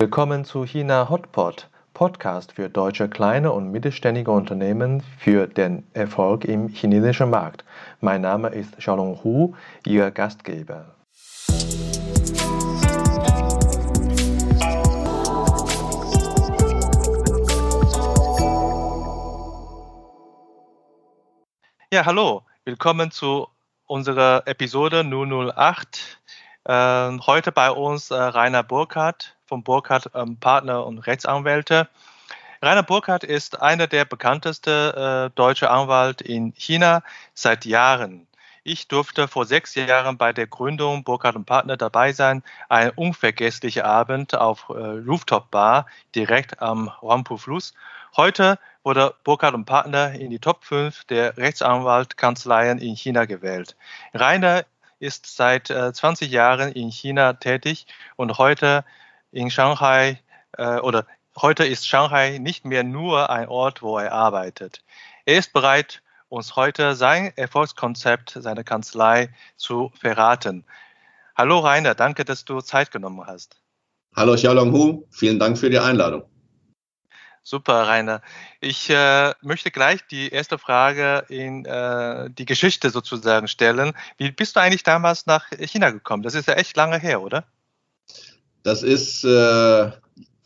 Willkommen 0.00 0.44
zu 0.44 0.64
China 0.64 1.08
Hotpot, 1.10 1.68
Podcast 1.92 2.52
für 2.52 2.70
deutsche 2.70 3.08
kleine 3.08 3.50
und 3.50 3.72
mittelständige 3.72 4.30
Unternehmen 4.30 5.02
für 5.18 5.48
den 5.48 5.90
Erfolg 5.92 6.44
im 6.44 6.68
chinesischen 6.68 7.30
Markt. 7.30 7.64
Mein 8.00 8.20
Name 8.20 8.50
ist 8.50 8.78
Xiaolong 8.78 9.24
Hu, 9.24 9.56
Ihr 9.84 10.12
Gastgeber. 10.12 10.94
Ja, 21.92 22.06
hallo, 22.06 22.46
willkommen 22.64 23.10
zu 23.10 23.48
unserer 23.88 24.44
Episode 24.46 25.02
008. 25.02 26.20
Äh, 26.66 27.18
heute 27.26 27.50
bei 27.50 27.72
uns 27.72 28.12
äh, 28.12 28.14
Rainer 28.14 28.62
Burkhardt 28.62 29.37
von 29.48 29.62
Burkhardt 29.62 30.10
ähm, 30.14 30.36
Partner 30.36 30.86
und 30.86 30.98
Rechtsanwälte. 30.98 31.88
Rainer 32.60 32.82
Burkhardt 32.82 33.24
ist 33.24 33.62
einer 33.62 33.86
der 33.86 34.04
bekanntesten 34.04 34.94
äh, 34.94 35.30
deutsche 35.34 35.70
Anwalt 35.70 36.20
in 36.20 36.52
China 36.56 37.02
seit 37.34 37.64
Jahren. 37.64 38.26
Ich 38.64 38.88
durfte 38.88 39.28
vor 39.28 39.46
sechs 39.46 39.74
Jahren 39.76 40.18
bei 40.18 40.32
der 40.32 40.46
Gründung 40.46 41.02
Burkhardt 41.02 41.36
und 41.36 41.46
Partner 41.46 41.76
dabei 41.76 42.12
sein. 42.12 42.42
Ein 42.68 42.90
unvergesslicher 42.90 43.84
Abend 43.84 44.34
auf 44.34 44.68
äh, 44.68 44.72
Rooftop 44.72 45.50
Bar 45.50 45.86
direkt 46.14 46.60
am 46.60 46.90
Huangpu-Fluss. 47.00 47.72
Heute 48.16 48.58
wurde 48.82 49.14
Burkhardt 49.24 49.54
und 49.54 49.64
Partner 49.64 50.12
in 50.12 50.30
die 50.30 50.38
Top 50.38 50.64
5 50.64 51.04
der 51.04 51.36
Rechtsanwaltkanzleien 51.36 52.78
in 52.78 52.94
China 52.94 53.24
gewählt. 53.24 53.76
Rainer 54.12 54.64
ist 54.98 55.26
seit 55.26 55.70
äh, 55.70 55.92
20 55.92 56.30
Jahren 56.30 56.72
in 56.72 56.90
China 56.90 57.34
tätig 57.34 57.86
und 58.16 58.38
heute 58.38 58.84
in 59.30 59.50
Shanghai 59.50 60.20
äh, 60.56 60.78
oder 60.78 61.06
heute 61.36 61.64
ist 61.64 61.86
Shanghai 61.86 62.38
nicht 62.38 62.64
mehr 62.64 62.84
nur 62.84 63.30
ein 63.30 63.48
Ort, 63.48 63.82
wo 63.82 63.98
er 63.98 64.12
arbeitet. 64.12 64.82
Er 65.24 65.38
ist 65.38 65.52
bereit, 65.52 66.02
uns 66.28 66.56
heute 66.56 66.94
sein 66.94 67.32
Erfolgskonzept 67.36 68.36
seiner 68.40 68.64
Kanzlei 68.64 69.30
zu 69.56 69.92
verraten. 69.98 70.64
Hallo 71.36 71.60
Rainer, 71.60 71.94
danke, 71.94 72.24
dass 72.24 72.44
du 72.44 72.60
Zeit 72.60 72.90
genommen 72.90 73.26
hast. 73.26 73.60
Hallo 74.16 74.34
Xiaolong 74.34 74.72
Hu, 74.72 75.06
vielen 75.10 75.38
Dank 75.38 75.58
für 75.58 75.70
die 75.70 75.78
Einladung. 75.78 76.24
Super, 77.42 77.88
Rainer. 77.88 78.20
Ich 78.60 78.90
äh, 78.90 79.32
möchte 79.40 79.70
gleich 79.70 80.06
die 80.08 80.28
erste 80.28 80.58
Frage 80.58 81.24
in 81.28 81.64
äh, 81.64 82.28
die 82.28 82.44
Geschichte 82.44 82.90
sozusagen 82.90 83.48
stellen. 83.48 83.94
Wie 84.18 84.30
bist 84.30 84.56
du 84.56 84.60
eigentlich 84.60 84.82
damals 84.82 85.24
nach 85.24 85.46
China 85.58 85.90
gekommen? 85.90 86.22
Das 86.22 86.34
ist 86.34 86.46
ja 86.46 86.54
echt 86.54 86.76
lange 86.76 86.98
her, 86.98 87.22
oder? 87.22 87.46
Das 88.62 88.82
ist 88.82 89.24
äh, 89.24 89.90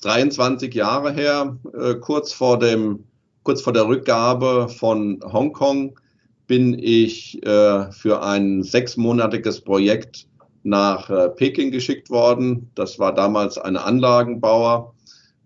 23 0.03 0.75
Jahre 0.75 1.13
her, 1.13 1.59
äh, 1.79 1.95
kurz 1.95 2.33
vor 2.33 2.59
dem, 2.59 3.05
kurz 3.43 3.63
vor 3.63 3.73
der 3.73 3.87
Rückgabe 3.87 4.69
von 4.69 5.21
Hongkong 5.25 5.99
bin 6.47 6.79
ich 6.79 7.45
äh, 7.47 7.91
für 7.93 8.23
ein 8.23 8.63
sechsmonatiges 8.63 9.61
Projekt 9.61 10.27
nach 10.65 11.09
äh, 11.11 11.31
Peking 11.31 11.71
geschickt 11.71 12.11
worden. 12.11 12.71
Das 12.75 12.99
war 12.99 13.15
damals 13.15 13.59
eine 13.59 13.83
Anlagenbauer 13.83 14.95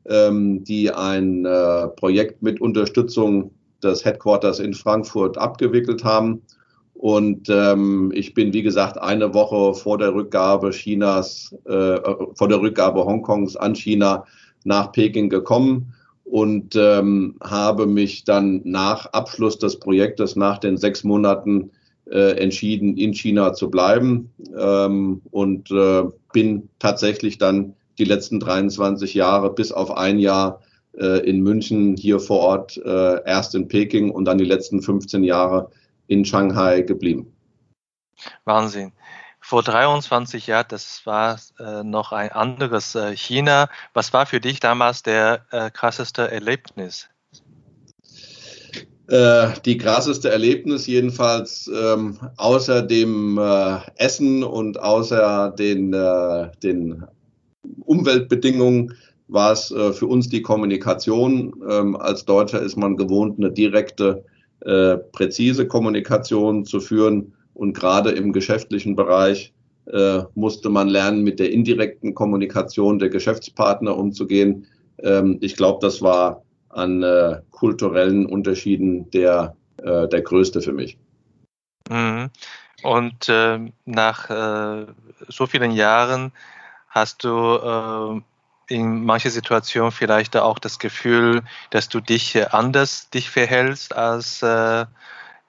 ähm, 0.08 0.64
die 0.64 0.90
ein 0.90 1.44
äh, 1.44 1.88
Projekt 1.88 2.42
mit 2.42 2.60
Unterstützung 2.60 3.50
des 3.82 4.04
Headquarters 4.04 4.58
in 4.58 4.74
Frankfurt 4.74 5.38
abgewickelt 5.38 6.04
haben. 6.04 6.42
Und 7.06 7.48
ähm, 7.50 8.10
ich 8.16 8.34
bin, 8.34 8.52
wie 8.52 8.64
gesagt, 8.64 8.98
eine 8.98 9.32
Woche 9.32 9.74
vor 9.74 9.96
der 9.96 10.12
Rückgabe 10.12 10.70
Chinas, 10.70 11.54
äh, 11.64 12.00
vor 12.34 12.48
der 12.48 12.60
Rückgabe 12.60 13.04
Hongkongs 13.04 13.54
an 13.54 13.76
China 13.76 14.24
nach 14.64 14.90
Peking 14.90 15.28
gekommen 15.28 15.94
und 16.24 16.74
ähm, 16.74 17.36
habe 17.40 17.86
mich 17.86 18.24
dann 18.24 18.60
nach 18.64 19.06
Abschluss 19.12 19.56
des 19.60 19.78
Projektes, 19.78 20.34
nach 20.34 20.58
den 20.58 20.78
sechs 20.78 21.04
Monaten, 21.04 21.70
äh, 22.10 22.32
entschieden, 22.42 22.96
in 22.96 23.14
China 23.14 23.52
zu 23.54 23.70
bleiben. 23.70 24.32
Ähm, 24.58 25.22
und 25.30 25.70
äh, 25.70 26.02
bin 26.32 26.70
tatsächlich 26.80 27.38
dann 27.38 27.74
die 27.98 28.04
letzten 28.04 28.40
23 28.40 29.14
Jahre 29.14 29.54
bis 29.54 29.70
auf 29.70 29.96
ein 29.96 30.18
Jahr 30.18 30.60
äh, 30.98 31.20
in 31.20 31.40
München, 31.40 31.96
hier 31.96 32.18
vor 32.18 32.40
Ort, 32.40 32.76
äh, 32.84 33.24
erst 33.24 33.54
in 33.54 33.68
Peking 33.68 34.10
und 34.10 34.24
dann 34.24 34.38
die 34.38 34.44
letzten 34.44 34.82
15 34.82 35.22
Jahre 35.22 35.70
in 36.06 36.24
Shanghai 36.24 36.82
geblieben. 36.82 37.32
Wahnsinn. 38.44 38.92
Vor 39.40 39.62
23 39.62 40.48
Jahren, 40.48 40.66
das 40.68 41.02
war 41.04 41.38
äh, 41.60 41.84
noch 41.84 42.12
ein 42.12 42.32
anderes 42.32 42.96
äh, 42.96 43.16
China. 43.16 43.68
Was 43.94 44.12
war 44.12 44.26
für 44.26 44.40
dich 44.40 44.58
damals 44.58 45.02
der 45.02 45.46
äh, 45.52 45.70
krasseste 45.70 46.30
Erlebnis? 46.30 47.08
Äh, 49.08 49.50
die 49.64 49.78
krasseste 49.78 50.30
Erlebnis 50.30 50.88
jedenfalls 50.88 51.70
ähm, 51.72 52.18
außer 52.36 52.82
dem 52.82 53.38
äh, 53.38 53.78
Essen 53.94 54.42
und 54.42 54.80
außer 54.80 55.54
den, 55.56 55.92
äh, 55.92 56.50
den 56.64 57.04
Umweltbedingungen 57.84 58.96
war 59.28 59.52
es 59.52 59.66
für 59.68 60.06
uns 60.06 60.28
die 60.28 60.42
Kommunikation. 60.42 61.52
Ähm, 61.68 61.96
als 61.96 62.24
Deutscher 62.24 62.60
ist 62.60 62.76
man 62.76 62.96
gewohnt, 62.96 63.38
eine 63.38 63.50
direkte, 63.50 64.24
äh, 64.66 64.98
präzise 65.12 65.66
Kommunikation 65.66 66.64
zu 66.64 66.80
führen. 66.80 67.32
Und 67.54 67.72
gerade 67.72 68.10
im 68.10 68.32
geschäftlichen 68.32 68.96
Bereich 68.96 69.54
äh, 69.86 70.22
musste 70.34 70.68
man 70.68 70.88
lernen, 70.88 71.22
mit 71.22 71.38
der 71.38 71.52
indirekten 71.52 72.14
Kommunikation 72.14 72.98
der 72.98 73.08
Geschäftspartner 73.08 73.96
umzugehen. 73.96 74.66
Ähm, 75.02 75.38
ich 75.40 75.56
glaube, 75.56 75.78
das 75.80 76.02
war 76.02 76.42
an 76.68 77.02
äh, 77.02 77.40
kulturellen 77.50 78.26
Unterschieden 78.26 79.10
der, 79.12 79.56
äh, 79.78 80.06
der 80.08 80.20
größte 80.20 80.60
für 80.60 80.72
mich. 80.72 80.98
Mhm. 81.88 82.28
Und 82.82 83.28
äh, 83.28 83.58
nach 83.86 84.28
äh, 84.28 84.86
so 85.28 85.46
vielen 85.46 85.70
Jahren 85.70 86.32
Hast 86.96 87.24
du 87.24 87.28
äh, 87.28 88.22
in 88.68 89.04
manchen 89.04 89.30
Situationen 89.30 89.92
vielleicht 89.92 90.36
auch 90.36 90.58
das 90.58 90.78
Gefühl, 90.78 91.42
dass 91.70 91.88
du 91.88 92.00
dich 92.00 92.34
äh, 92.34 92.46
anders 92.50 93.10
dich 93.10 93.30
verhältst 93.30 93.94
als, 93.94 94.42
äh, 94.42 94.86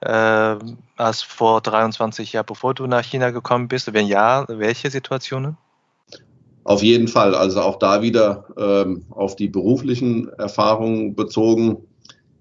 äh, 0.02 0.56
als 0.98 1.22
vor 1.24 1.62
23 1.62 2.34
Jahren, 2.34 2.46
bevor 2.46 2.74
du 2.74 2.88
nach 2.88 3.04
China 3.04 3.32
gekommen 3.32 3.68
bist? 3.68 3.94
Wenn 3.94 4.08
ja, 4.08 4.46
welche 4.48 4.90
Situationen? 4.92 5.58
Auf 6.64 6.84
jeden 6.84 7.08
Fall. 7.08 7.34
Also 7.34 7.62
auch 7.62 7.80
da 7.80 8.02
wieder 8.02 8.46
ähm, 8.58 9.06
auf 9.12 9.36
die 9.36 9.48
beruflichen 9.48 10.28
Erfahrungen 10.34 11.16
bezogen. 11.16 11.78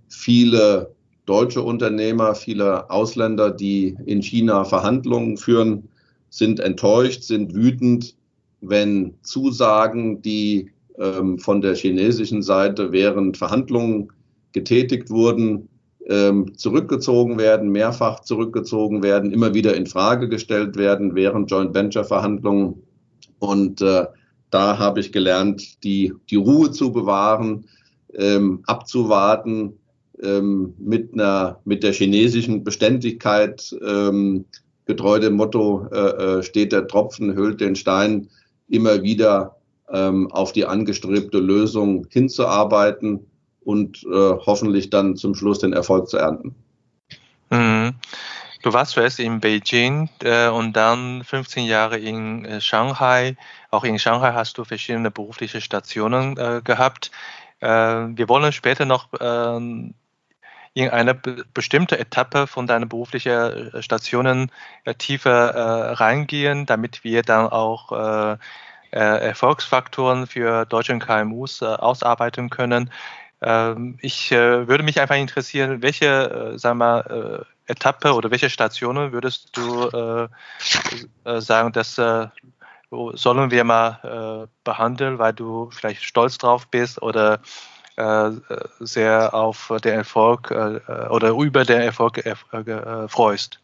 Viele 0.08 0.94
deutsche 1.26 1.62
Unternehmer, 1.62 2.34
viele 2.34 2.90
Ausländer, 2.90 3.50
die 3.50 3.96
in 4.04 4.22
China 4.22 4.64
Verhandlungen 4.64 5.36
führen, 5.36 5.88
sind 6.28 6.60
enttäuscht, 6.60 7.22
sind 7.22 7.54
wütend, 7.54 8.16
wenn 8.68 9.14
Zusagen, 9.22 10.22
die 10.22 10.70
ähm, 10.98 11.38
von 11.38 11.60
der 11.60 11.74
chinesischen 11.74 12.42
Seite 12.42 12.92
während 12.92 13.36
Verhandlungen 13.36 14.12
getätigt 14.52 15.10
wurden, 15.10 15.68
ähm, 16.08 16.56
zurückgezogen 16.56 17.38
werden, 17.38 17.70
mehrfach 17.70 18.20
zurückgezogen 18.20 19.02
werden, 19.02 19.32
immer 19.32 19.54
wieder 19.54 19.74
in 19.74 19.86
Frage 19.86 20.28
gestellt 20.28 20.76
werden 20.76 21.14
während 21.14 21.50
Joint 21.50 21.74
Venture 21.74 22.04
Verhandlungen. 22.04 22.82
Und 23.38 23.82
äh, 23.82 24.06
da 24.50 24.78
habe 24.78 25.00
ich 25.00 25.12
gelernt, 25.12 25.82
die, 25.84 26.12
die 26.30 26.36
Ruhe 26.36 26.70
zu 26.70 26.92
bewahren, 26.92 27.66
ähm, 28.14 28.62
abzuwarten, 28.66 29.74
ähm, 30.22 30.74
mit 30.78 31.12
einer, 31.12 31.60
mit 31.64 31.82
der 31.82 31.92
chinesischen 31.92 32.64
Beständigkeit, 32.64 33.76
ähm, 33.86 34.46
getreu 34.86 35.18
dem 35.18 35.34
Motto, 35.34 35.88
äh, 35.92 35.98
äh 36.38 36.42
steht 36.42 36.72
der 36.72 36.86
Tropfen, 36.86 37.34
hüllt 37.34 37.60
den 37.60 37.74
Stein, 37.74 38.28
immer 38.68 39.02
wieder 39.02 39.56
ähm, 39.92 40.30
auf 40.32 40.52
die 40.52 40.66
angestrebte 40.66 41.38
Lösung 41.38 42.06
hinzuarbeiten 42.10 43.26
und 43.64 44.04
äh, 44.04 44.08
hoffentlich 44.10 44.90
dann 44.90 45.16
zum 45.16 45.34
Schluss 45.34 45.58
den 45.58 45.72
Erfolg 45.72 46.08
zu 46.08 46.18
ernten. 46.18 46.54
Mhm. 47.50 47.94
Du 48.62 48.72
warst 48.72 48.92
zuerst 48.92 49.20
in 49.20 49.40
Beijing 49.40 50.10
äh, 50.24 50.48
und 50.48 50.72
dann 50.72 51.22
15 51.22 51.66
Jahre 51.66 51.98
in 51.98 52.44
äh, 52.44 52.60
Shanghai. 52.60 53.36
Auch 53.70 53.84
in 53.84 53.98
Shanghai 53.98 54.32
hast 54.32 54.58
du 54.58 54.64
verschiedene 54.64 55.10
berufliche 55.10 55.60
Stationen 55.60 56.36
äh, 56.36 56.62
gehabt. 56.64 57.12
Äh, 57.60 57.68
wir 57.68 58.28
wollen 58.28 58.52
später 58.52 58.84
noch 58.84 59.08
ähm, 60.76 60.84
in 60.84 60.90
eine 60.90 61.14
bestimmte 61.14 61.98
Etappe 61.98 62.46
von 62.46 62.66
deinen 62.66 62.88
beruflichen 62.88 63.72
äh, 63.72 63.82
Stationen 63.82 64.50
äh, 64.84 64.94
tiefer 64.94 65.50
äh, 65.50 65.92
reingehen, 65.94 66.66
damit 66.66 67.04
wir 67.04 67.22
dann 67.22 67.48
auch 67.48 68.38
Erfolgsfaktoren 68.92 70.26
für 70.26 70.64
deutsche 70.64 70.98
KMUs 70.98 71.62
ausarbeiten 71.62 72.48
können. 72.50 72.90
Ähm, 73.42 73.98
ich 74.00 74.30
würde 74.30 74.84
mich 74.84 75.00
einfach 75.00 75.16
interessieren, 75.16 75.82
welche 75.82 76.52
sagen 76.56 76.78
wir, 76.78 77.44
Etappe 77.66 78.14
oder 78.14 78.30
welche 78.30 78.48
Stationen 78.48 79.12
würdest 79.12 79.54
du 79.56 80.28
sagen, 81.24 81.72
dass 81.72 81.96
sollen 81.96 83.50
wir 83.50 83.64
mal 83.64 84.48
behandeln, 84.64 85.18
weil 85.18 85.34
du 85.34 85.68
vielleicht 85.72 86.04
stolz 86.04 86.38
drauf 86.38 86.68
bist 86.68 87.02
oder 87.02 87.40
sehr 88.80 89.34
auf 89.34 89.72
den 89.82 89.94
Erfolg 89.94 90.50
äh, 90.50 90.80
oder 91.08 91.30
über 91.30 91.64
den 91.64 91.80
Erfolg 91.80 92.18
äh, 92.26 92.34
freust? 93.08 93.60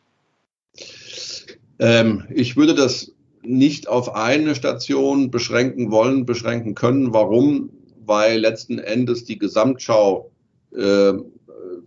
Ähm, 1.78 2.24
ich 2.30 2.56
würde 2.56 2.74
das 2.74 3.12
nicht 3.42 3.88
auf 3.88 4.14
eine 4.14 4.54
Station 4.54 5.30
beschränken 5.30 5.90
wollen, 5.90 6.24
beschränken 6.24 6.74
können. 6.74 7.12
Warum? 7.12 7.70
Weil 8.04 8.40
letzten 8.40 8.78
Endes 8.78 9.24
die 9.24 9.38
Gesamtschau 9.38 10.30
äh, 10.74 11.12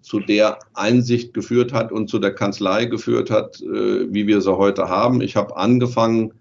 zu 0.01 0.19
der 0.19 0.59
Einsicht 0.73 1.33
geführt 1.33 1.73
hat 1.73 1.91
und 1.91 2.09
zu 2.09 2.19
der 2.19 2.33
Kanzlei 2.33 2.85
geführt 2.85 3.31
hat, 3.31 3.61
äh, 3.61 4.13
wie 4.13 4.27
wir 4.27 4.41
sie 4.41 4.55
heute 4.55 4.87
haben. 4.87 5.21
Ich 5.21 5.35
habe 5.35 5.57
angefangen 5.57 6.33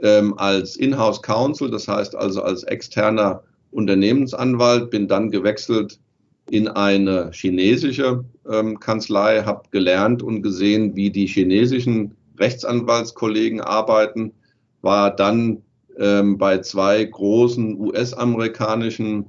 ähm, 0.00 0.38
als 0.38 0.76
Inhouse 0.76 1.22
Counsel, 1.22 1.70
das 1.70 1.88
heißt 1.88 2.16
also 2.16 2.42
als 2.42 2.62
externer 2.64 3.42
Unternehmensanwalt, 3.72 4.90
bin 4.90 5.08
dann 5.08 5.30
gewechselt 5.30 5.98
in 6.50 6.68
eine 6.68 7.30
chinesische 7.32 8.24
ähm, 8.50 8.78
Kanzlei, 8.80 9.42
habe 9.42 9.62
gelernt 9.70 10.22
und 10.22 10.42
gesehen, 10.42 10.94
wie 10.96 11.10
die 11.10 11.26
chinesischen 11.26 12.14
Rechtsanwaltskollegen 12.38 13.60
arbeiten, 13.60 14.32
war 14.82 15.14
dann 15.14 15.62
ähm, 15.98 16.38
bei 16.38 16.58
zwei 16.58 17.04
großen 17.04 17.78
US-amerikanischen 17.78 19.26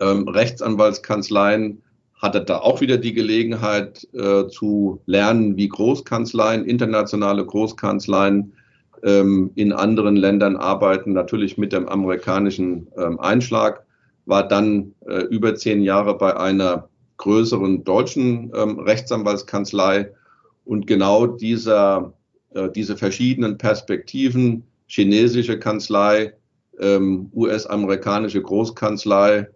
ähm, 0.00 0.28
Rechtsanwaltskanzleien, 0.28 1.82
hatte 2.14 2.42
da 2.42 2.58
auch 2.58 2.80
wieder 2.80 2.98
die 2.98 3.14
Gelegenheit 3.14 4.06
äh, 4.12 4.46
zu 4.48 5.00
lernen, 5.06 5.56
wie 5.56 5.68
Großkanzleien, 5.68 6.64
internationale 6.64 7.44
Großkanzleien 7.44 8.52
ähm, 9.04 9.50
in 9.54 9.72
anderen 9.72 10.16
Ländern 10.16 10.56
arbeiten, 10.56 11.12
natürlich 11.12 11.58
mit 11.58 11.72
dem 11.72 11.88
amerikanischen 11.88 12.88
ähm, 12.96 13.18
Einschlag, 13.20 13.84
war 14.26 14.46
dann 14.46 14.94
äh, 15.06 15.22
über 15.24 15.54
zehn 15.54 15.82
Jahre 15.82 16.16
bei 16.16 16.36
einer 16.36 16.88
größeren 17.16 17.84
deutschen 17.84 18.52
ähm, 18.54 18.78
Rechtsanwaltskanzlei. 18.78 20.10
Und 20.64 20.86
genau 20.86 21.26
dieser, 21.26 22.14
äh, 22.54 22.68
diese 22.70 22.96
verschiedenen 22.96 23.58
Perspektiven, 23.58 24.64
chinesische 24.86 25.58
Kanzlei, 25.58 26.34
ähm, 26.78 27.30
US-amerikanische 27.34 28.42
Großkanzlei, 28.42 29.48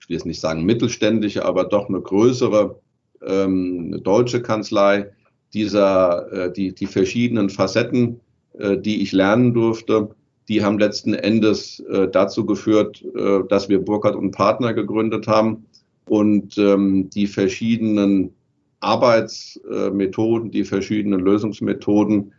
ich 0.00 0.08
will 0.08 0.16
jetzt 0.16 0.26
nicht 0.26 0.40
sagen 0.40 0.64
mittelständische, 0.64 1.44
aber 1.44 1.64
doch 1.64 1.88
eine 1.88 2.00
größere 2.00 2.80
ähm, 3.26 3.86
eine 3.88 4.00
deutsche 4.00 4.42
Kanzlei, 4.42 5.10
dieser, 5.52 6.32
äh, 6.32 6.52
die, 6.52 6.74
die 6.74 6.86
verschiedenen 6.86 7.48
Facetten 7.48 8.20
die 8.56 9.02
ich 9.02 9.12
lernen 9.12 9.52
durfte, 9.52 10.14
die 10.48 10.62
haben 10.62 10.78
letzten 10.78 11.14
Endes 11.14 11.80
äh, 11.80 12.08
dazu 12.08 12.44
geführt, 12.44 13.02
äh, 13.14 13.40
dass 13.48 13.68
wir 13.68 13.82
Burkhardt 13.82 14.16
und 14.16 14.32
Partner 14.32 14.74
gegründet 14.74 15.26
haben 15.26 15.66
und 16.06 16.58
ähm, 16.58 17.08
die 17.10 17.26
verschiedenen 17.26 18.34
Arbeitsmethoden, 18.80 20.50
die 20.50 20.64
verschiedenen 20.64 21.20
Lösungsmethoden 21.20 22.32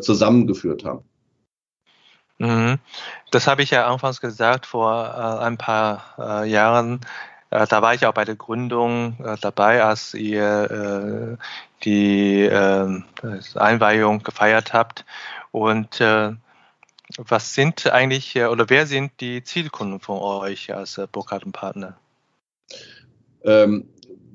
zusammengeführt 0.00 0.84
haben. 0.84 1.02
Mhm. 2.36 2.78
Das 3.30 3.46
habe 3.46 3.62
ich 3.62 3.70
ja 3.70 3.86
anfangs 3.86 4.20
gesagt, 4.20 4.66
vor 4.66 5.40
ein 5.40 5.56
paar 5.56 6.44
Jahren. 6.44 7.00
Da 7.48 7.80
war 7.80 7.94
ich 7.94 8.04
auch 8.04 8.12
bei 8.12 8.26
der 8.26 8.34
Gründung 8.34 9.16
dabei, 9.40 9.82
als 9.82 10.12
ihr 10.12 11.38
die 11.84 12.50
Einweihung 13.54 14.22
gefeiert 14.24 14.74
habt. 14.74 15.06
Und 15.52 16.00
äh, 16.00 16.32
was 17.18 17.54
sind 17.54 17.90
eigentlich 17.92 18.34
äh, 18.36 18.46
oder 18.46 18.68
wer 18.68 18.86
sind 18.86 19.12
die 19.20 19.44
Zielkunden 19.44 20.00
von 20.00 20.18
euch 20.18 20.74
als 20.74 20.98
äh, 20.98 21.06
Burkhardt-Partner? 21.10 21.96
Ähm, 23.44 23.84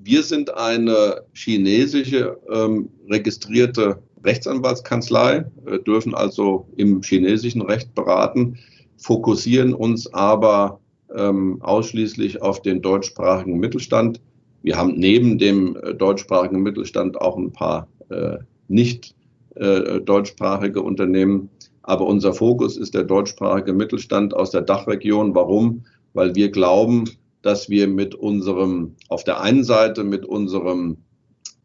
wir 0.04 0.24
sind 0.24 0.54
eine 0.54 1.24
chinesische 1.34 2.40
ähm, 2.50 2.90
registrierte 3.10 4.02
Rechtsanwaltskanzlei, 4.24 5.46
äh, 5.66 5.80
dürfen 5.80 6.14
also 6.16 6.68
im 6.78 7.02
chinesischen 7.02 7.62
Recht 7.62 7.94
beraten, 7.96 8.58
fokussieren 8.98 9.74
uns 9.74 10.14
aber 10.14 10.80
ähm, 11.16 11.62
ausschließlich 11.62 12.42
auf 12.42 12.62
den 12.62 12.82
deutschsprachigen 12.82 13.58
Mittelstand. 13.58 14.22
Wir 14.64 14.78
haben 14.78 14.96
neben 14.96 15.38
dem 15.38 15.76
äh, 15.78 15.94
deutschsprachigen 15.94 16.62
Mittelstand 16.62 17.20
auch 17.20 17.38
ein 17.38 17.52
paar 17.52 17.88
äh, 18.10 18.38
nicht 18.68 19.16
äh, 19.60 20.02
deutschsprachige 20.02 20.82
Unternehmen. 20.82 21.50
Aber 21.84 22.06
unser 22.06 22.34
Fokus 22.34 22.78
ist 22.78 22.94
der 22.94 23.04
deutschsprachige 23.04 23.74
Mittelstand 23.74 24.34
aus 24.34 24.52
der 24.52 24.62
Dachregion. 24.62 25.34
Warum? 25.36 25.86
Weil 26.14 26.36
wir 26.36 26.52
glauben, 26.52 27.06
dass 27.42 27.70
wir 27.70 27.88
mit 27.88 28.14
unserem, 28.16 28.96
auf 29.10 29.24
der 29.24 29.42
einen 29.42 29.64
Seite 29.64 30.04
mit 30.04 30.26
unserem, 30.26 30.98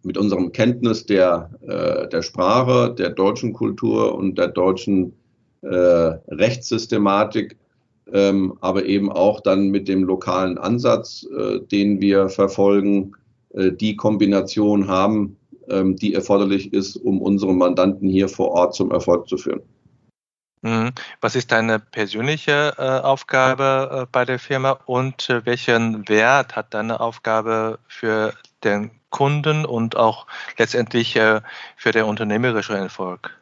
mit 0.04 0.16
unserem 0.16 0.52
Kenntnis 0.52 1.06
der, 1.06 1.50
äh, 1.62 2.08
der 2.08 2.22
Sprache, 2.22 2.94
der 2.96 3.10
deutschen 3.10 3.52
Kultur 3.52 4.14
und 4.14 4.38
der 4.38 4.48
deutschen 4.48 5.12
äh, 5.62 5.66
Rechtssystematik, 5.68 7.56
ähm, 8.12 8.54
aber 8.60 8.84
eben 8.84 9.10
auch 9.10 9.40
dann 9.40 9.68
mit 9.68 9.88
dem 9.88 10.04
lokalen 10.04 10.58
Ansatz, 10.58 11.26
äh, 11.36 11.60
den 11.60 12.00
wir 12.00 12.28
verfolgen, 12.28 13.12
äh, 13.54 13.72
die 13.72 13.96
Kombination 13.96 14.88
haben, 14.88 15.36
ähm, 15.72 15.96
die 15.96 16.14
erforderlich 16.14 16.72
ist, 16.72 16.96
um 16.96 17.20
unsere 17.20 17.52
Mandanten 17.54 18.08
hier 18.08 18.28
vor 18.28 18.50
Ort 18.50 18.74
zum 18.74 18.90
Erfolg 18.90 19.28
zu 19.28 19.36
führen. 19.36 19.62
Mhm. 20.62 20.92
Was 21.20 21.34
ist 21.34 21.50
deine 21.50 21.80
persönliche 21.80 22.74
äh, 22.78 22.82
Aufgabe 22.82 24.02
äh, 24.02 24.06
bei 24.12 24.24
der 24.24 24.38
Firma 24.38 24.78
und 24.86 25.28
äh, 25.28 25.44
welchen 25.44 26.08
Wert 26.08 26.54
hat 26.54 26.72
deine 26.72 27.00
Aufgabe 27.00 27.80
für 27.88 28.34
den 28.62 28.92
Kunden 29.10 29.64
und 29.64 29.96
auch 29.96 30.26
letztendlich 30.56 31.18
für 31.76 31.92
den 31.92 32.04
unternehmerischen 32.04 32.76
Erfolg? 32.76 33.36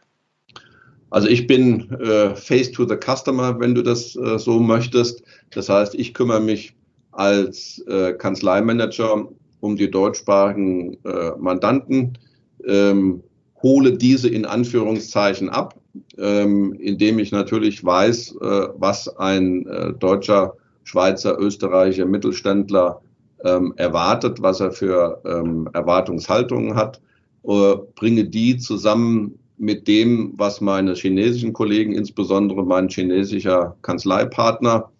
Also 1.11 1.29
ich 1.29 1.47
bin 1.47 1.91
äh, 2.00 2.35
face 2.37 2.71
to 2.71 2.87
the 2.87 2.97
customer, 2.97 3.59
wenn 3.59 3.75
du 3.75 3.83
das 3.83 4.17
äh, 4.17 4.38
so 4.38 4.61
möchtest. 4.61 5.23
Das 5.50 5.69
heißt, 5.69 5.94
ich 5.97 6.15
kümmere 6.15 6.41
mich 6.41 6.75
als 7.12 7.85
äh, 7.88 8.12
Kanzleimanager 8.12 9.29
um 9.61 9.77
die 9.77 9.91
deutschsprachigen 9.91 10.99
äh, 11.05 11.33
Mandanten, 11.39 12.19
ähm, 12.67 13.23
hole 13.62 13.93
diese 13.97 14.29
in 14.29 14.45
Anführungszeichen 14.45 15.49
ab, 15.49 15.79
ähm, 16.19 16.73
indem 16.75 17.19
ich 17.19 17.33
natürlich 17.33 17.85
weiß, 17.85 18.37
äh, 18.41 18.69
was 18.77 19.09
ein 19.19 19.67
äh, 19.67 19.93
deutscher, 19.95 20.55
Schweizer, 20.85 21.39
Österreicher 21.39 22.07
Mittelständler 22.07 23.00
ähm, 23.45 23.75
erwartet, 23.76 24.43
was 24.43 24.61
er 24.61 24.73
für 24.73 25.21
ähm, 25.25 25.69
Erwartungshaltungen 25.73 26.75
hat, 26.75 27.00
äh, 27.45 27.75
bringe 27.95 28.25
die 28.25 28.57
zusammen 28.57 29.38
mit 29.57 29.87
dem, 29.87 30.33
was 30.37 30.61
meine 30.61 30.95
chinesischen 30.95 31.52
Kollegen, 31.52 31.93
insbesondere 31.93 32.64
mein 32.64 32.88
chinesischer 32.88 33.76
Kanzleipartner, 33.83 34.90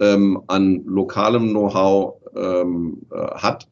ähm, 0.00 0.42
an 0.48 0.82
lokalem 0.84 1.50
Know-how 1.50 2.14
ähm, 2.34 3.02
äh, 3.12 3.16
hat 3.36 3.68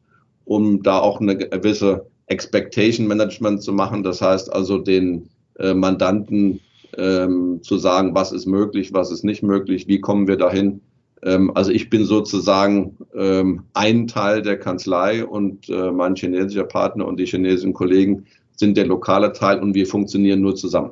um 0.49 0.81
da 0.81 0.99
auch 0.99 1.21
eine 1.21 1.37
gewisse 1.37 2.07
Expectation 2.25 3.07
Management 3.07 3.61
zu 3.61 3.71
machen. 3.71 4.01
Das 4.03 4.19
heißt 4.19 4.51
also 4.51 4.79
den 4.79 5.29
äh, 5.59 5.75
Mandanten 5.75 6.59
ähm, 6.97 7.59
zu 7.61 7.77
sagen, 7.77 8.15
was 8.15 8.31
ist 8.31 8.47
möglich, 8.47 8.91
was 8.91 9.11
ist 9.11 9.23
nicht 9.23 9.43
möglich, 9.43 9.87
wie 9.87 10.01
kommen 10.01 10.27
wir 10.27 10.37
dahin. 10.37 10.81
Ähm, 11.21 11.51
also 11.53 11.71
ich 11.71 11.91
bin 11.91 12.03
sozusagen 12.03 12.97
ähm, 13.13 13.65
ein 13.75 14.07
Teil 14.07 14.41
der 14.41 14.57
Kanzlei 14.57 15.23
und 15.23 15.69
äh, 15.69 15.91
mein 15.91 16.15
chinesischer 16.15 16.63
Partner 16.63 17.05
und 17.05 17.19
die 17.19 17.27
chinesischen 17.27 17.73
Kollegen 17.73 18.25
sind 18.55 18.75
der 18.75 18.87
lokale 18.87 19.31
Teil 19.33 19.59
und 19.59 19.75
wir 19.75 19.85
funktionieren 19.85 20.41
nur 20.41 20.55
zusammen. 20.55 20.91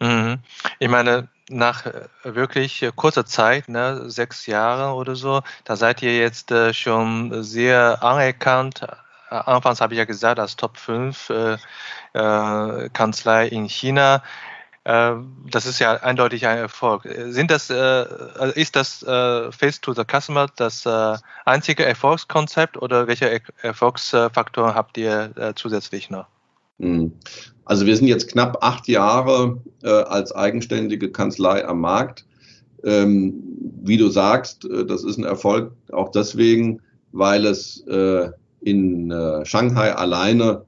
Mhm. 0.00 0.36
Ich 0.78 0.88
meine, 0.88 1.28
nach 1.48 1.86
äh, 1.86 2.08
wirklich 2.24 2.82
äh, 2.82 2.92
kurzer 2.94 3.26
Zeit, 3.26 3.68
ne, 3.68 4.10
sechs 4.10 4.46
Jahre 4.46 4.94
oder 4.94 5.16
so, 5.16 5.42
da 5.64 5.76
seid 5.76 6.02
ihr 6.02 6.16
jetzt 6.16 6.50
äh, 6.50 6.72
schon 6.74 7.42
sehr 7.42 8.02
anerkannt. 8.02 8.86
Anfangs 9.30 9.80
habe 9.80 9.94
ich 9.94 9.98
ja 9.98 10.04
gesagt, 10.04 10.38
als 10.38 10.56
Top 10.56 10.76
5 10.76 11.30
äh, 11.30 11.56
äh, 12.12 12.88
Kanzlei 12.90 13.48
in 13.48 13.66
China. 13.66 14.22
Äh, 14.84 15.14
das 15.50 15.66
ist 15.66 15.78
ja 15.78 15.94
eindeutig 15.94 16.46
ein 16.46 16.58
Erfolg. 16.58 17.08
Sind 17.28 17.50
das, 17.50 17.70
ist 17.70 18.76
das 18.76 18.98
Face 18.98 19.80
to 19.80 19.94
the 19.94 20.04
Customer 20.04 20.48
das 20.56 20.86
einzige 21.44 21.86
Erfolgskonzept 21.86 22.76
oder 22.76 23.06
welche 23.06 23.40
Erfolgsfaktoren 23.62 24.74
habt 24.74 24.98
ihr 24.98 25.54
zusätzlich 25.56 26.10
noch? 26.10 26.26
Mhm. 26.82 27.12
Also 27.64 27.86
wir 27.86 27.96
sind 27.96 28.08
jetzt 28.08 28.28
knapp 28.28 28.58
acht 28.60 28.88
Jahre 28.88 29.58
äh, 29.82 29.88
als 29.88 30.34
eigenständige 30.34 31.10
Kanzlei 31.10 31.64
am 31.66 31.80
Markt. 31.80 32.26
Ähm, 32.84 33.34
wie 33.82 33.96
du 33.96 34.08
sagst, 34.08 34.64
äh, 34.64 34.84
das 34.84 35.04
ist 35.04 35.16
ein 35.16 35.24
Erfolg 35.24 35.72
auch 35.92 36.10
deswegen, 36.10 36.80
weil 37.12 37.46
es 37.46 37.86
äh, 37.86 38.30
in 38.60 39.10
äh, 39.10 39.44
Shanghai 39.44 39.94
alleine 39.94 40.64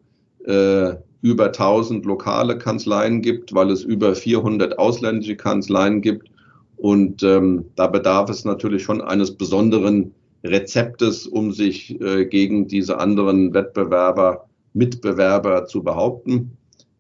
äh, 0.47 0.95
über 1.23 1.47
1000 1.47 2.05
lokale 2.05 2.59
Kanzleien 2.59 3.21
gibt, 3.23 3.53
weil 3.55 3.71
es 3.71 3.83
über 3.83 4.15
400 4.15 4.79
ausländische 4.79 5.37
Kanzleien 5.37 6.01
gibt. 6.01 6.31
Und 6.77 7.23
ähm, 7.23 7.65
da 7.77 7.87
bedarf 7.87 8.31
es 8.31 8.45
natürlich 8.45 8.83
schon 8.83 9.01
eines 9.01 9.33
besonderen 9.37 10.13
Rezeptes, 10.45 11.27
um 11.27 11.53
sich 11.53 11.99
äh, 12.01 12.27
gegen 12.27 12.69
diese 12.69 12.99
anderen 12.99 13.55
Wettbewerber, 13.55 14.47
Mitbewerber 14.75 15.67
zu 15.67 15.83
behaupten. 15.83 16.57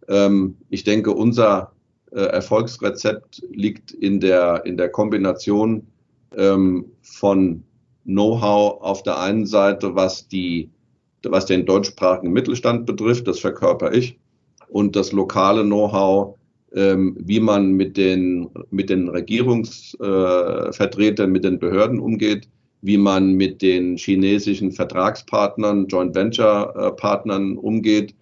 Ähm, 0.09 0.57
ich 0.71 0.85
denke, 0.85 1.12
unser 1.12 1.73
äh, 2.11 2.21
Erfolgsrezept 2.21 3.43
liegt 3.50 3.93
in 3.93 4.21
der, 4.21 4.64
in 4.64 4.76
der 4.76 4.88
Kombination 4.88 5.87
ähm, 6.37 6.87
von 7.02 7.62
Know-how 8.04 8.83
auf 8.83 9.02
der 9.02 9.21
einen 9.21 9.47
Seite, 9.47 9.95
was 9.95 10.28
die 10.28 10.71
was 11.31 11.47
den 11.47 11.64
deutschsprachigen 11.66 12.33
Mittelstand 12.33 12.87
betrifft, 12.87 13.28
das 13.28 13.38
verkörper 13.40 13.93
ich, 13.93 14.19
und 14.69 14.97
das 14.97 15.12
lokale 15.12 15.62
Know-how, 15.62 16.38
ähm, 16.75 17.16
wie 17.19 17.40
man 17.40 17.73
mit 17.73 17.97
den, 17.97 18.50
mit 18.71 18.90
den 18.90 19.09
Regierungsvertretern, 19.09 21.28
äh, 21.28 21.33
mit 21.33 21.45
den 21.45 21.59
Behörden 21.59 21.99
umgeht, 22.00 22.49
wie 22.85 22.99
man 22.99 23.33
mit 23.33 23.62
den 23.62 23.97
chinesischen 23.97 24.71
Vertragspartnern, 24.71 25.87
Joint 25.87 26.14
Venture 26.14 26.95
Partnern 26.99 27.57
umgeht 27.57 28.14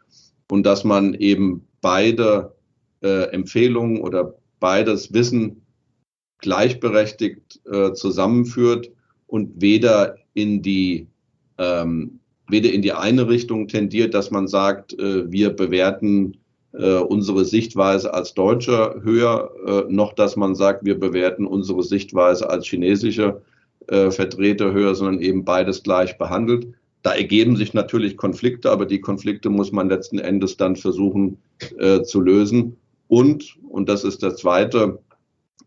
und 0.48 0.64
dass 0.64 0.84
man 0.84 1.14
eben 1.14 1.66
beide 1.80 2.54
äh, 3.02 3.24
Empfehlungen 3.32 4.00
oder 4.00 4.36
beides 4.60 5.12
Wissen 5.12 5.62
gleichberechtigt 6.38 7.60
äh, 7.66 7.92
zusammenführt 7.92 8.92
und 9.26 9.60
weder 9.60 10.16
in 10.34 10.62
die 10.62 11.08
ähm, 11.58 12.20
weder 12.48 12.70
in 12.70 12.82
die 12.82 12.92
eine 12.92 13.28
Richtung 13.28 13.66
tendiert, 13.66 14.14
dass 14.14 14.30
man 14.30 14.46
sagt, 14.46 14.92
äh, 14.96 15.30
wir 15.30 15.50
bewerten 15.50 16.36
äh, 16.72 16.98
unsere 16.98 17.44
Sichtweise 17.44 18.14
als 18.14 18.34
Deutscher 18.34 19.00
höher, 19.02 19.50
äh, 19.66 19.92
noch 19.92 20.12
dass 20.12 20.36
man 20.36 20.54
sagt, 20.54 20.84
wir 20.84 21.00
bewerten 21.00 21.46
unsere 21.46 21.82
Sichtweise 21.82 22.48
als 22.48 22.66
chinesische 22.66 23.42
äh, 23.88 24.10
Vertreter 24.10 24.72
höher, 24.72 24.94
sondern 24.94 25.20
eben 25.20 25.44
beides 25.44 25.82
gleich 25.82 26.18
behandelt. 26.18 26.68
Da 27.02 27.12
ergeben 27.14 27.56
sich 27.56 27.74
natürlich 27.74 28.16
Konflikte, 28.16 28.70
aber 28.70 28.86
die 28.86 29.00
Konflikte 29.00 29.50
muss 29.50 29.72
man 29.72 29.88
letzten 29.88 30.18
Endes 30.18 30.56
dann 30.56 30.76
versuchen 30.76 31.38
äh, 31.78 32.02
zu 32.02 32.20
lösen. 32.20 32.76
Und, 33.08 33.56
und 33.68 33.88
das 33.88 34.04
ist 34.04 34.22
der 34.22 34.36
zweite 34.36 35.00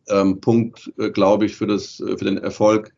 ähm, 0.07 0.39
Punkt, 0.39 0.91
äh, 0.97 1.09
glaube 1.09 1.45
ich, 1.45 1.55
für, 1.55 1.67
das, 1.67 1.97
für 1.97 2.25
den 2.25 2.37
Erfolg, 2.37 2.93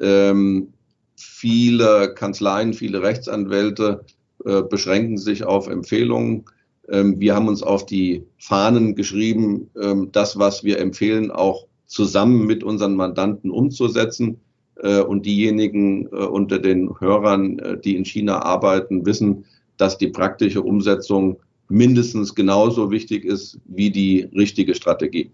ähm, 0.00 0.72
viele 1.16 2.14
Kanzleien, 2.14 2.74
viele 2.74 3.02
Rechtsanwälte 3.02 4.04
äh, 4.44 4.62
beschränken 4.62 5.18
sich 5.18 5.44
auf 5.44 5.66
Empfehlungen. 5.66 6.44
Ähm, 6.88 7.18
wir 7.18 7.34
haben 7.34 7.48
uns 7.48 7.62
auf 7.62 7.86
die 7.86 8.24
Fahnen 8.38 8.94
geschrieben, 8.94 9.70
ähm, 9.80 10.10
das, 10.12 10.38
was 10.38 10.62
wir 10.62 10.78
empfehlen, 10.78 11.30
auch 11.30 11.66
zusammen 11.86 12.46
mit 12.46 12.62
unseren 12.62 12.94
Mandanten 12.94 13.50
umzusetzen. 13.50 14.40
Äh, 14.82 15.00
und 15.00 15.26
diejenigen 15.26 16.06
äh, 16.06 16.16
unter 16.16 16.58
den 16.58 16.94
Hörern, 17.00 17.58
äh, 17.58 17.78
die 17.78 17.96
in 17.96 18.04
China 18.04 18.42
arbeiten, 18.42 19.04
wissen, 19.04 19.44
dass 19.76 19.98
die 19.98 20.08
praktische 20.08 20.62
Umsetzung 20.62 21.38
mindestens 21.68 22.34
genauso 22.34 22.90
wichtig 22.90 23.24
ist 23.24 23.58
wie 23.66 23.90
die 23.90 24.28
richtige 24.34 24.74
Strategie. 24.74 25.30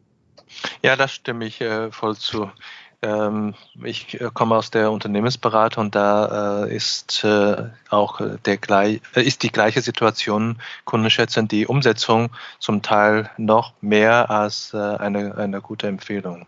Ja, 0.83 0.97
das 0.97 1.13
stimme 1.13 1.47
ich 1.47 1.61
äh, 1.61 1.91
voll 1.93 2.17
zu. 2.17 2.51
Ähm, 3.03 3.55
ich 3.85 4.19
komme 4.33 4.57
aus 4.57 4.71
der 4.71 4.91
Unternehmensberatung 4.91 5.87
und 5.87 5.95
da 5.95 6.65
ist 6.65 7.27
auch 7.91 8.21
der 8.47 8.59
ist 9.15 9.43
die 9.43 9.53
gleiche 9.53 9.83
Situation. 9.83 10.57
Kunden 10.87 11.11
schätzen 11.11 11.49
die 11.49 11.67
Umsetzung 11.67 12.31
zum 12.59 12.81
Teil 12.81 13.31
noch 13.37 13.75
mehr 13.83 14.31
als 14.31 14.75
eine, 14.75 15.37
eine 15.37 15.61
gute 15.61 15.87
Empfehlung. 15.87 16.47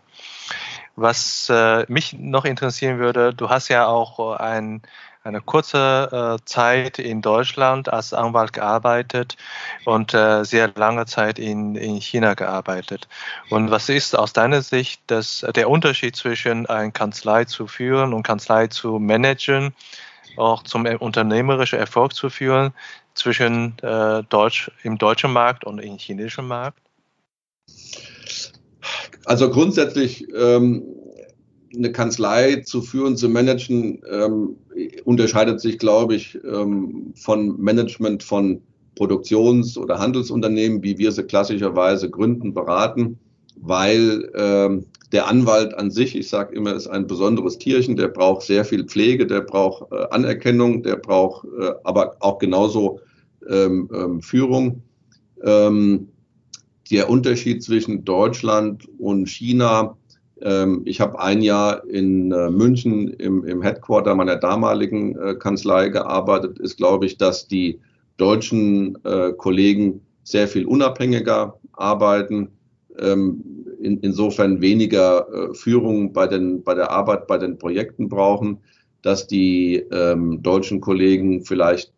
Was 0.99 1.51
mich 1.87 2.13
noch 2.13 2.43
interessieren 2.43 2.97
würde, 2.97 3.31
du 3.33 3.49
hast 3.49 3.69
ja 3.69 3.85
auch 3.85 4.35
ein 4.37 4.81
eine 5.27 5.41
kurze 5.41 6.37
äh, 6.39 6.45
Zeit 6.45 6.99
in 6.99 7.21
Deutschland 7.21 7.91
als 7.91 8.13
Anwalt 8.13 8.53
gearbeitet 8.53 9.35
und 9.85 10.13
äh, 10.13 10.43
sehr 10.43 10.71
lange 10.75 11.05
Zeit 11.05 11.37
in, 11.37 11.75
in 11.75 12.01
China 12.01 12.33
gearbeitet. 12.33 13.07
Und 13.49 13.69
was 13.69 13.89
ist 13.89 14.17
aus 14.17 14.33
deiner 14.33 14.61
Sicht 14.61 15.01
das, 15.07 15.45
der 15.55 15.69
Unterschied 15.69 16.15
zwischen 16.15 16.65
eine 16.65 16.91
Kanzlei 16.91 17.45
zu 17.45 17.67
führen 17.67 18.13
und 18.13 18.23
Kanzlei 18.23 18.67
zu 18.67 18.99
managen, 18.99 19.75
auch 20.37 20.63
zum 20.63 20.85
unternehmerischen 20.85 21.77
Erfolg 21.79 22.13
zu 22.13 22.29
führen, 22.29 22.73
zwischen 23.13 23.77
äh, 23.79 24.23
Deutsch, 24.23 24.71
im 24.83 24.97
deutschen 24.97 25.33
Markt 25.33 25.65
und 25.65 25.79
im 25.79 25.97
chinesischen 25.97 26.47
Markt? 26.47 26.79
Also 29.27 29.49
grundsätzlich 29.49 30.25
ähm, 30.33 30.83
eine 31.75 31.91
Kanzlei 31.91 32.61
zu 32.61 32.81
führen, 32.81 33.17
zu 33.17 33.27
managen, 33.27 34.01
ähm, 34.09 34.55
unterscheidet 35.03 35.59
sich, 35.59 35.79
glaube 35.79 36.15
ich, 36.15 36.39
ähm, 36.45 37.13
von 37.13 37.59
Management 37.59 38.23
von 38.23 38.61
Produktions- 38.95 39.77
oder 39.77 39.99
Handelsunternehmen, 39.99 40.81
wie 40.81 40.97
wir 40.97 41.11
sie 41.11 41.23
klassischerweise 41.23 42.09
gründen, 42.09 42.53
beraten, 42.53 43.19
weil 43.57 44.31
ähm, 44.33 44.85
der 45.11 45.27
Anwalt 45.27 45.73
an 45.73 45.91
sich, 45.91 46.15
ich 46.15 46.29
sage 46.29 46.55
immer, 46.55 46.73
ist 46.73 46.87
ein 46.87 47.05
besonderes 47.05 47.57
Tierchen, 47.57 47.97
der 47.97 48.07
braucht 48.07 48.43
sehr 48.43 48.63
viel 48.63 48.85
Pflege, 48.85 49.27
der 49.27 49.41
braucht 49.41 49.91
äh, 49.91 50.05
Anerkennung, 50.09 50.83
der 50.83 50.95
braucht 50.95 51.45
äh, 51.59 51.73
aber 51.83 52.15
auch 52.21 52.37
genauso 52.37 53.01
ähm, 53.49 53.89
ähm, 53.93 54.21
Führung. 54.21 54.83
Ähm, 55.43 56.07
der 56.89 57.09
Unterschied 57.09 57.63
zwischen 57.63 58.05
Deutschland 58.05 58.87
und 58.99 59.27
China 59.27 59.97
ähm, 60.41 60.81
ich 60.85 61.01
habe 61.01 61.19
ein 61.19 61.41
Jahr 61.41 61.85
in 61.87 62.31
äh, 62.31 62.49
München 62.49 63.09
im, 63.13 63.43
im 63.45 63.61
Headquarter 63.61 64.13
meiner 64.15 64.35
damaligen 64.35 65.17
äh, 65.17 65.35
Kanzlei 65.35 65.89
gearbeitet, 65.89 66.59
ist, 66.59 66.77
glaube 66.77 67.05
ich, 67.05 67.17
dass 67.17 67.47
die 67.47 67.79
deutschen 68.17 68.97
äh, 69.03 69.33
Kollegen 69.33 70.01
sehr 70.23 70.47
viel 70.47 70.65
unabhängiger 70.65 71.57
arbeiten, 71.73 72.49
ähm, 72.99 73.43
in, 73.81 73.99
insofern 73.99 74.59
weniger 74.59 75.27
Führung 75.53 76.11
bei, 76.11 76.25
den, 76.25 76.63
bei 76.63 76.73
der 76.73 76.89
Arbeit 76.89 77.27
bei 77.27 77.37
den 77.37 77.59
Projekten 77.59 78.09
brauchen, 78.09 78.57
dass 79.03 79.27
die 79.27 79.75
ähm, 79.91 80.41
deutschen 80.41 80.81
Kollegen 80.81 81.45
vielleicht 81.45 81.93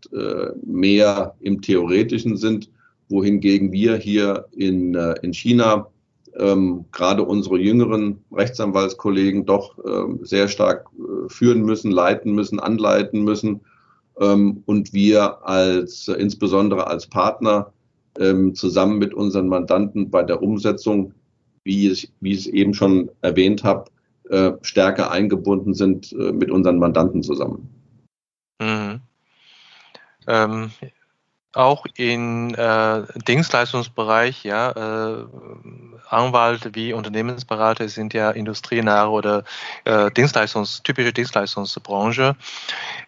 mehr 0.66 1.36
im 1.40 1.62
Theoretischen 1.62 2.36
sind, 2.36 2.70
wohingegen 3.10 3.72
wir 3.72 3.98
hier 3.98 4.46
in, 4.52 4.94
in 4.94 5.34
China 5.34 5.88
ähm, 6.38 6.86
gerade 6.92 7.24
unsere 7.24 7.58
jüngeren 7.58 8.24
Rechtsanwaltskollegen 8.32 9.46
doch 9.46 9.78
ähm, 9.86 10.20
sehr 10.24 10.48
stark 10.48 10.88
äh, 10.98 11.30
führen 11.30 11.64
müssen, 11.64 11.92
leiten 11.92 12.34
müssen, 12.34 12.60
anleiten 12.60 13.24
müssen. 13.24 13.62
Ähm, 14.20 14.64
und 14.66 14.94
wir 14.94 15.46
als, 15.48 16.08
äh, 16.08 16.14
insbesondere 16.14 16.88
als 16.88 17.08
Partner, 17.08 17.72
ähm, 18.20 18.54
zusammen 18.56 18.98
mit 18.98 19.14
unseren 19.14 19.48
Mandanten 19.48 20.10
bei 20.10 20.24
der 20.24 20.42
Umsetzung, 20.42 21.14
wie 21.64 21.90
ich, 21.90 22.12
wie 22.20 22.32
ich 22.34 22.40
es 22.40 22.48
eben 22.48 22.74
schon 22.74 23.10
erwähnt 23.22 23.64
habe, 23.64 23.86
äh, 24.30 24.52
stärker 24.62 25.12
eingebunden 25.12 25.74
sind 25.74 26.12
äh, 26.14 26.32
mit 26.32 26.52
unseren 26.52 26.80
Mandanten 26.80 27.24
zusammen. 27.24 27.70
Mhm. 28.62 29.02
Auch 31.54 31.86
im 31.96 32.54
äh, 32.54 33.04
Dienstleistungsbereich, 33.28 34.44
ja, 34.44 34.72
äh, 34.72 35.26
Anwalt 36.08 36.76
wie 36.76 36.94
Unternehmensberater 36.94 37.90
sind 37.90 38.14
ja 38.14 38.30
industrienahe 38.32 39.10
oder 39.10 39.44
äh, 39.86 40.12
Dienstleistungs, 40.12 40.84
typische 40.84 41.12
Dienstleistungsbranche. 41.12 42.36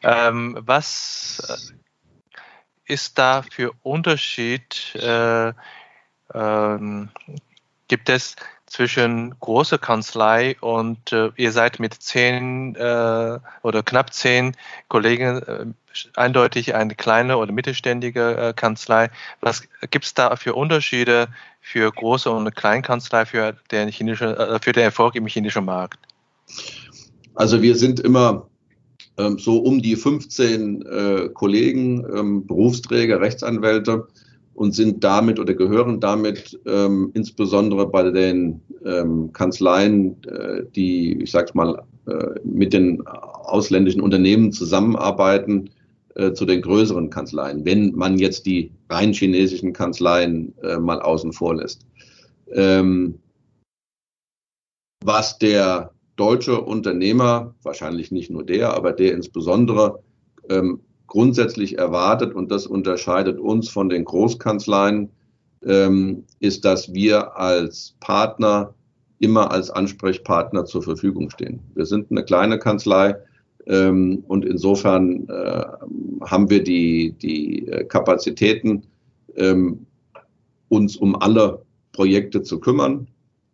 Ähm, 0.02 0.58
was 0.60 1.74
ist 2.86 3.18
da 3.20 3.44
für 3.44 3.74
Unterschied? 3.84 4.96
Äh, 4.96 5.54
ähm, 6.34 7.10
gibt 7.88 8.10
es 8.10 8.36
zwischen 8.72 9.36
großer 9.42 9.78
Kanzlei 9.78 10.56
und 10.62 11.12
äh, 11.12 11.30
ihr 11.36 11.52
seid 11.52 11.80
mit 11.80 11.94
zehn 11.94 12.74
äh, 12.76 13.40
oder 13.64 13.84
knapp 13.84 14.14
zehn 14.14 14.56
Kollegen 14.88 15.42
äh, 15.42 15.66
eindeutig 16.16 16.74
eine 16.74 16.96
kleine 16.96 17.36
oder 17.36 17.52
mittelständige 17.52 18.38
äh, 18.38 18.54
Kanzlei. 18.54 19.10
Was 19.42 19.64
gibt 19.90 20.06
es 20.06 20.14
da 20.14 20.38
für 20.38 20.54
Unterschiede 20.54 21.28
für 21.60 21.92
große 21.92 22.32
und 22.32 22.56
kleine 22.56 22.82
Kanzlei 22.82 23.26
für 23.26 23.58
den, 23.72 23.90
chinesischen, 23.90 24.38
äh, 24.38 24.58
für 24.62 24.72
den 24.72 24.84
Erfolg 24.84 25.16
im 25.16 25.28
chinesischen 25.28 25.66
Markt? 25.66 26.00
Also 27.36 27.62
wir 27.62 27.76
sind 27.76 28.00
immer 28.00 28.48
ähm, 29.18 29.38
so 29.38 29.58
um 29.58 29.82
die 29.82 29.98
15 29.98 30.82
äh, 30.82 31.30
Kollegen, 31.34 32.06
ähm, 32.16 32.48
Berufsträger, 32.48 33.20
Rechtsanwälte 33.20 34.08
und 34.54 34.76
sind 34.76 35.04
damit 35.04 35.40
oder 35.40 35.54
gehören 35.54 36.00
damit 36.00 36.60
ähm, 36.66 37.12
insbesondere 37.14 37.88
bei 37.88 38.10
den 38.12 38.62
ähm, 38.86 39.32
Kanzleien, 39.34 40.22
äh, 40.26 40.64
die, 40.76 41.22
ich 41.22 41.32
sag's 41.32 41.54
mal, 41.54 41.82
äh, 42.08 42.40
mit 42.44 42.74
den 42.74 43.06
ausländischen 43.08 44.02
Unternehmen 44.02 44.52
zusammenarbeiten, 44.52 45.70
äh, 46.16 46.34
zu 46.34 46.46
den 46.46 46.62
größeren 46.62 47.10
Kanzleien, 47.10 47.64
wenn 47.66 47.94
man 47.96 48.18
jetzt 48.18 48.46
die 48.46 48.72
rein 48.90 49.14
chinesischen 49.14 49.72
Kanzleien 49.72 50.54
äh, 50.62 50.78
mal 50.78 51.02
außen 51.02 51.32
vor 51.32 51.56
lässt. 51.56 51.86
Ähm, 52.52 53.20
was 55.04 55.40
der 55.40 55.92
deutsche 56.18 56.62
Unternehmer, 56.62 57.56
wahrscheinlich 57.64 58.12
nicht 58.12 58.30
nur 58.30 58.44
der, 58.44 58.74
aber 58.74 58.92
der 58.92 59.14
insbesondere 59.14 60.04
ähm, 60.50 60.82
grundsätzlich 61.12 61.78
erwartet, 61.78 62.34
und 62.34 62.50
das 62.52 62.66
unterscheidet 62.66 63.38
uns 63.38 63.68
von 63.68 63.90
den 63.90 64.06
Großkanzleien, 64.06 65.10
ähm, 65.66 66.24
ist, 66.40 66.64
dass 66.64 66.94
wir 66.94 67.36
als 67.36 67.98
Partner 68.00 68.74
immer 69.20 69.52
als 69.52 69.70
Ansprechpartner 69.70 70.64
zur 70.64 70.84
Verfügung 70.84 71.30
stehen. 71.30 71.60
Wir 71.76 71.86
sind 71.86 72.12
eine 72.12 72.24
kleine 72.24 72.58
Kanzlei 72.60 73.18
ähm, 73.68 74.24
und 74.30 74.46
insofern 74.46 75.28
äh, 75.28 75.66
haben 76.22 76.50
wir 76.50 76.64
die, 76.64 77.14
die 77.22 77.68
äh, 77.68 77.84
Kapazitäten, 77.84 78.84
ähm, 79.36 79.86
uns 80.70 80.96
um 80.96 81.22
alle 81.22 81.62
Projekte 81.92 82.42
zu 82.42 82.62
kümmern. 82.62 83.10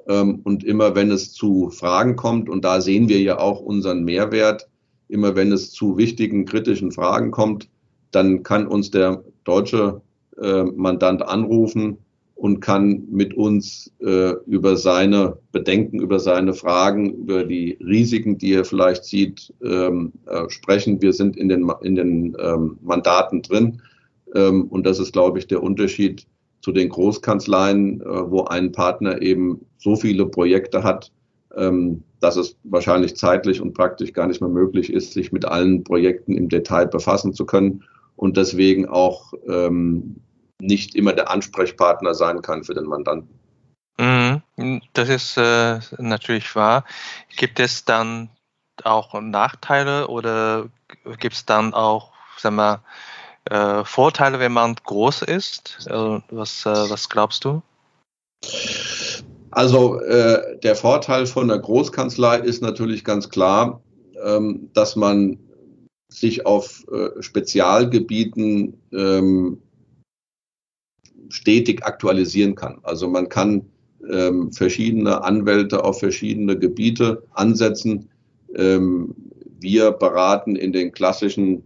Ähm, 0.08 0.42
und 0.44 0.64
immer 0.64 0.94
wenn 0.94 1.10
es 1.10 1.34
zu 1.34 1.72
Fragen 1.72 2.16
kommt, 2.18 2.50
und 2.50 2.64
da 2.64 2.82
sehen 2.82 3.10
wir 3.10 3.20
ja 3.20 3.40
auch 3.40 3.62
unseren 3.62 4.04
Mehrwert, 4.04 4.70
immer 5.10 5.36
wenn 5.36 5.52
es 5.52 5.72
zu 5.72 5.98
wichtigen, 5.98 6.46
kritischen 6.46 6.92
Fragen 6.92 7.32
kommt, 7.32 7.70
dann 8.12 8.44
kann 8.44 8.68
uns 8.68 8.92
der 8.92 9.24
deutsche 9.44 10.02
äh, 10.42 10.64
Mandant 10.64 11.22
anrufen 11.22 11.98
und 12.36 12.60
kann 12.60 13.04
mit 13.10 13.34
uns 13.34 13.92
äh, 14.00 14.34
über 14.46 14.78
seine 14.78 15.38
Bedenken, 15.52 16.00
über 16.00 16.20
seine 16.20 16.54
Fragen, 16.54 17.12
über 17.14 17.44
die 17.44 17.78
Risiken, 17.82 18.38
die 18.38 18.54
er 18.54 18.64
vielleicht 18.64 19.06
sieht, 19.06 19.54
ähm, 19.64 20.14
äh, 20.28 20.48
sprechen. 20.50 21.02
Wir 21.02 21.14
sind 21.14 21.36
in 21.36 21.50
den, 21.50 21.70
in 21.82 21.96
den 21.96 22.38
ähm, 22.40 22.78
Mandaten 22.84 23.42
drin. 23.42 23.82
Ähm, 24.36 24.66
und 24.66 24.86
das 24.86 25.00
ist, 25.00 25.14
glaube 25.14 25.40
ich, 25.40 25.48
der 25.48 25.64
Unterschied 25.64 26.28
zu 26.62 26.72
den 26.72 26.90
Großkanzleien, 26.90 28.02
äh, 28.02 28.06
wo 28.06 28.44
ein 28.44 28.72
Partner 28.72 29.20
eben 29.22 29.66
so 29.80 29.96
viele 29.96 30.28
Projekte 30.28 30.84
hat, 30.84 31.12
dass 31.50 32.36
es 32.36 32.58
wahrscheinlich 32.64 33.16
zeitlich 33.16 33.62
und 33.62 33.74
praktisch 33.74 34.14
gar 34.14 34.28
nicht 34.28 34.42
mehr 34.42 34.50
möglich 34.50 34.92
ist, 34.92 35.14
sich 35.14 35.32
mit 35.32 35.46
allen 35.46 35.84
Projekten 35.84 36.36
im 36.36 36.50
Detail 36.50 36.88
befassen 36.88 37.34
zu 37.34 37.46
können 37.46 37.84
und 38.16 38.38
deswegen 38.38 38.88
auch 38.88 39.34
ähm, 39.48 40.18
nicht 40.60 40.96
immer 40.96 41.14
der 41.14 41.30
Ansprechpartner 41.30 42.14
sein 42.14 42.42
kann 42.42 42.64
für 42.64 42.74
den 42.74 42.86
Mandanten. 42.86 43.40
Mhm. 44.00 44.82
Das 44.94 45.10
ist 45.10 45.38
äh, 45.38 45.80
natürlich 45.98 46.56
wahr. 46.56 46.84
Gibt 47.36 47.60
es 47.60 47.86
dann 47.86 48.30
auch 48.84 49.20
Nachteile 49.20 50.08
oder 50.08 50.70
gibt 51.20 51.36
es 51.36 51.46
dann 51.46 51.74
auch, 51.74 52.12
sag 52.38 52.54
mal, 52.54 52.82
äh, 53.46 53.84
Vorteile, 53.86 54.40
wenn 54.40 54.52
man 54.52 54.76
groß 54.76 55.24
ist? 55.24 55.88
Äh, 55.90 56.22
was, 56.30 56.66
äh, 56.66 56.90
was 56.90 57.10
glaubst 57.10 57.46
du? 57.46 57.62
Also 59.52 60.00
äh, 60.02 60.60
der 60.60 60.76
Vorteil 60.76 61.26
von 61.26 61.50
einer 61.50 61.60
Großkanzlei 61.60 62.40
ist 62.40 62.62
natürlich 62.62 63.04
ganz 63.04 63.30
klar, 63.30 63.82
ähm, 64.24 64.70
dass 64.74 64.96
man 64.96 65.40
sich 66.10 66.46
auf 66.46 66.86
äh, 66.92 67.22
Spezialgebieten 67.22 68.74
ähm, 68.94 69.62
stetig 71.30 71.86
aktualisieren 71.86 72.56
kann. 72.56 72.80
Also 72.84 73.08
man 73.08 73.30
kann 73.30 73.70
ähm, 74.10 74.52
verschiedene 74.52 75.24
Anwälte 75.24 75.84
auf 75.84 76.00
verschiedene 76.00 76.58
Gebiete 76.58 77.24
ansetzen. 77.32 78.10
Ähm, 78.56 79.14
wir 79.60 79.92
beraten 79.92 80.56
in 80.56 80.72
den 80.72 80.92
klassischen, 80.92 81.64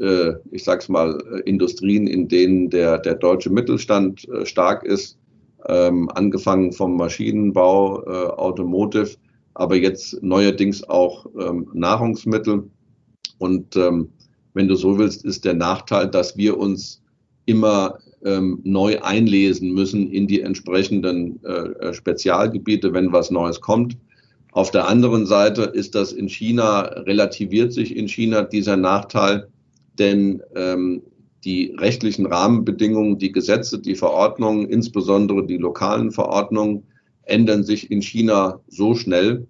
äh, 0.00 0.32
ich 0.50 0.64
sag's 0.64 0.88
mal, 0.88 1.20
Industrien, 1.44 2.06
in 2.06 2.28
denen 2.28 2.70
der, 2.70 2.98
der 2.98 3.14
deutsche 3.14 3.50
Mittelstand 3.50 4.28
äh, 4.28 4.44
stark 4.46 4.84
ist, 4.84 5.18
ähm, 5.68 6.10
angefangen 6.14 6.72
vom 6.72 6.96
Maschinenbau, 6.96 8.02
äh, 8.02 8.28
Automotive, 8.32 9.16
aber 9.54 9.76
jetzt 9.76 10.22
neuerdings 10.22 10.82
auch 10.88 11.26
ähm, 11.40 11.68
Nahrungsmittel. 11.72 12.68
Und 13.38 13.76
ähm, 13.76 14.10
wenn 14.54 14.68
du 14.68 14.76
so 14.76 14.98
willst, 14.98 15.24
ist 15.24 15.44
der 15.44 15.54
Nachteil, 15.54 16.08
dass 16.08 16.36
wir 16.36 16.58
uns 16.58 17.02
immer 17.46 17.98
ähm, 18.24 18.60
neu 18.64 19.00
einlesen 19.00 19.72
müssen 19.72 20.10
in 20.10 20.26
die 20.26 20.40
entsprechenden 20.40 21.42
äh, 21.44 21.92
Spezialgebiete, 21.92 22.92
wenn 22.92 23.12
was 23.12 23.30
Neues 23.30 23.60
kommt. 23.60 23.96
Auf 24.52 24.70
der 24.70 24.88
anderen 24.88 25.26
Seite 25.26 25.62
ist 25.62 25.94
das 25.94 26.12
in 26.12 26.28
China, 26.28 26.82
relativiert 26.82 27.72
sich 27.72 27.96
in 27.96 28.08
China 28.08 28.42
dieser 28.42 28.76
Nachteil, 28.76 29.48
denn 29.98 30.42
ähm, 30.54 31.02
die 31.44 31.74
rechtlichen 31.78 32.26
Rahmenbedingungen, 32.26 33.18
die 33.18 33.32
Gesetze, 33.32 33.78
die 33.78 33.94
Verordnungen, 33.94 34.68
insbesondere 34.68 35.46
die 35.46 35.58
lokalen 35.58 36.10
Verordnungen, 36.10 36.84
ändern 37.22 37.64
sich 37.64 37.90
in 37.90 38.02
China 38.02 38.60
so 38.68 38.94
schnell, 38.94 39.46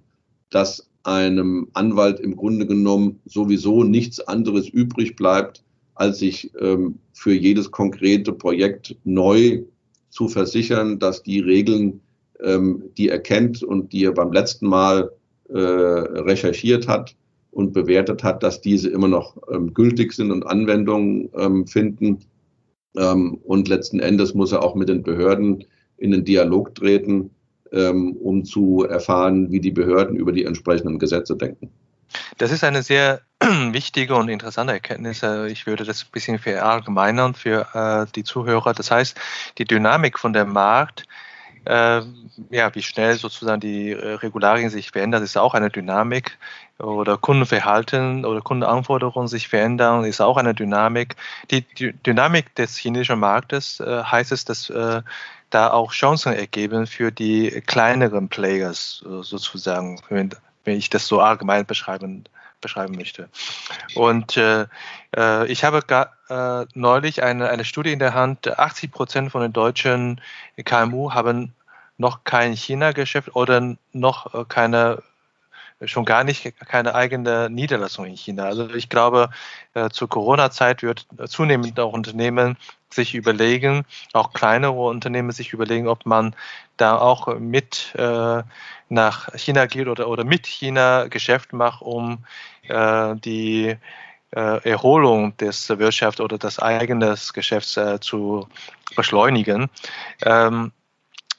dass 0.50 0.88
einem 1.02 1.68
Anwalt 1.72 2.20
im 2.20 2.36
Grunde 2.36 2.66
genommen 2.66 3.20
sowieso 3.26 3.84
nichts 3.84 4.20
anderes 4.20 4.68
übrig 4.68 5.16
bleibt, 5.16 5.62
als 5.94 6.18
sich 6.18 6.50
ähm, 6.60 6.98
für 7.12 7.34
jedes 7.34 7.70
konkrete 7.70 8.32
Projekt 8.32 8.96
neu 9.04 9.62
zu 10.10 10.28
versichern, 10.28 10.98
dass 10.98 11.22
die 11.22 11.40
Regeln, 11.40 12.00
ähm, 12.42 12.84
die 12.96 13.08
er 13.08 13.20
kennt 13.20 13.62
und 13.62 13.92
die 13.92 14.04
er 14.04 14.12
beim 14.12 14.32
letzten 14.32 14.66
Mal 14.66 15.10
äh, 15.48 15.58
recherchiert 15.58 16.88
hat 16.88 17.14
und 17.54 17.72
bewertet 17.72 18.22
hat, 18.22 18.42
dass 18.42 18.60
diese 18.60 18.90
immer 18.90 19.08
noch 19.08 19.36
ähm, 19.50 19.72
gültig 19.72 20.12
sind 20.12 20.30
und 20.30 20.46
Anwendungen 20.46 21.30
ähm, 21.36 21.66
finden. 21.66 22.18
Ähm, 22.96 23.38
und 23.44 23.68
letzten 23.68 24.00
Endes 24.00 24.34
muss 24.34 24.52
er 24.52 24.62
auch 24.62 24.74
mit 24.74 24.88
den 24.88 25.02
Behörden 25.02 25.64
in 25.96 26.10
den 26.10 26.24
Dialog 26.24 26.74
treten, 26.74 27.30
ähm, 27.72 28.16
um 28.16 28.44
zu 28.44 28.84
erfahren, 28.84 29.50
wie 29.52 29.60
die 29.60 29.70
Behörden 29.70 30.16
über 30.16 30.32
die 30.32 30.44
entsprechenden 30.44 30.98
Gesetze 30.98 31.36
denken. 31.36 31.70
Das 32.38 32.50
ist 32.50 32.64
eine 32.64 32.82
sehr 32.82 33.20
wichtige 33.40 34.16
und 34.16 34.28
interessante 34.28 34.72
Erkenntnis. 34.72 35.22
Äh, 35.22 35.48
ich 35.48 35.66
würde 35.66 35.84
das 35.84 36.02
ein 36.02 36.10
bisschen 36.12 36.38
verallgemeinern 36.38 37.34
für 37.34 37.66
äh, 37.74 38.12
die 38.14 38.24
Zuhörer. 38.24 38.74
Das 38.74 38.90
heißt, 38.90 39.18
die 39.58 39.64
Dynamik 39.64 40.18
von 40.18 40.32
dem 40.32 40.52
Markt, 40.52 41.04
ja, 41.66 42.74
wie 42.74 42.82
schnell 42.82 43.16
sozusagen 43.16 43.60
die 43.60 43.92
Regularien 43.92 44.70
sich 44.70 44.90
verändern, 44.90 45.22
ist 45.22 45.36
auch 45.36 45.54
eine 45.54 45.70
Dynamik. 45.70 46.38
Oder 46.78 47.16
Kundenverhalten 47.16 48.24
oder 48.24 48.40
Kundenanforderungen 48.40 49.28
sich 49.28 49.48
verändern, 49.48 50.04
ist 50.04 50.20
auch 50.20 50.36
eine 50.36 50.54
Dynamik. 50.54 51.14
Die, 51.50 51.62
die 51.62 51.92
Dynamik 51.92 52.54
des 52.56 52.76
chinesischen 52.76 53.20
Marktes 53.20 53.80
heißt 53.80 54.32
es, 54.32 54.44
dass 54.44 54.72
da 55.50 55.70
auch 55.70 55.92
Chancen 55.92 56.32
ergeben 56.32 56.86
für 56.86 57.12
die 57.12 57.62
kleineren 57.64 58.28
Players 58.28 59.04
sozusagen, 59.22 60.00
wenn, 60.08 60.30
wenn 60.64 60.76
ich 60.76 60.90
das 60.90 61.06
so 61.06 61.20
allgemein 61.20 61.64
beschreiben 61.64 62.24
beschreiben 62.64 62.96
möchte. 62.96 63.28
Und 63.94 64.36
äh, 64.36 64.66
äh, 65.16 65.46
ich 65.46 65.62
habe 65.62 65.82
gar, 65.82 66.16
äh, 66.28 66.66
neulich 66.74 67.22
eine, 67.22 67.48
eine 67.50 67.64
Studie 67.64 67.92
in 67.92 68.00
der 68.00 68.14
Hand, 68.14 68.58
80 68.58 68.90
Prozent 68.90 69.30
von 69.30 69.42
den 69.42 69.52
deutschen 69.52 70.20
KMU 70.64 71.12
haben 71.12 71.54
noch 71.98 72.24
kein 72.24 72.54
China-Geschäft 72.54 73.36
oder 73.36 73.76
noch 73.92 74.34
äh, 74.34 74.44
keine 74.48 75.02
schon 75.84 76.04
gar 76.04 76.24
nicht 76.24 76.56
keine 76.60 76.94
eigene 76.94 77.50
Niederlassung 77.50 78.06
in 78.06 78.16
China. 78.16 78.44
Also 78.44 78.70
ich 78.70 78.88
glaube, 78.88 79.30
äh, 79.74 79.90
zur 79.90 80.08
Corona-Zeit 80.08 80.82
wird 80.82 81.06
zunehmend 81.26 81.78
auch 81.80 81.92
Unternehmen 81.92 82.56
sich 82.90 83.14
überlegen, 83.14 83.84
auch 84.12 84.32
kleinere 84.32 84.72
Unternehmen 84.72 85.32
sich 85.32 85.52
überlegen, 85.52 85.88
ob 85.88 86.06
man 86.06 86.34
da 86.76 86.96
auch 86.98 87.38
mit 87.38 87.94
äh, 87.96 88.42
nach 88.88 89.34
China 89.34 89.66
geht 89.66 89.88
oder, 89.88 90.08
oder 90.08 90.24
mit 90.24 90.46
China 90.46 91.08
Geschäft 91.08 91.52
macht, 91.52 91.82
um 91.82 92.24
äh, 92.68 93.16
die 93.16 93.76
äh, 94.30 94.70
Erholung 94.70 95.36
des 95.36 95.68
Wirtschafts 95.68 96.20
oder 96.20 96.38
des 96.38 96.58
eigenen 96.58 97.16
Geschäfts 97.32 97.76
äh, 97.76 98.00
zu 98.00 98.48
beschleunigen. 98.96 99.70
Ähm, 100.24 100.72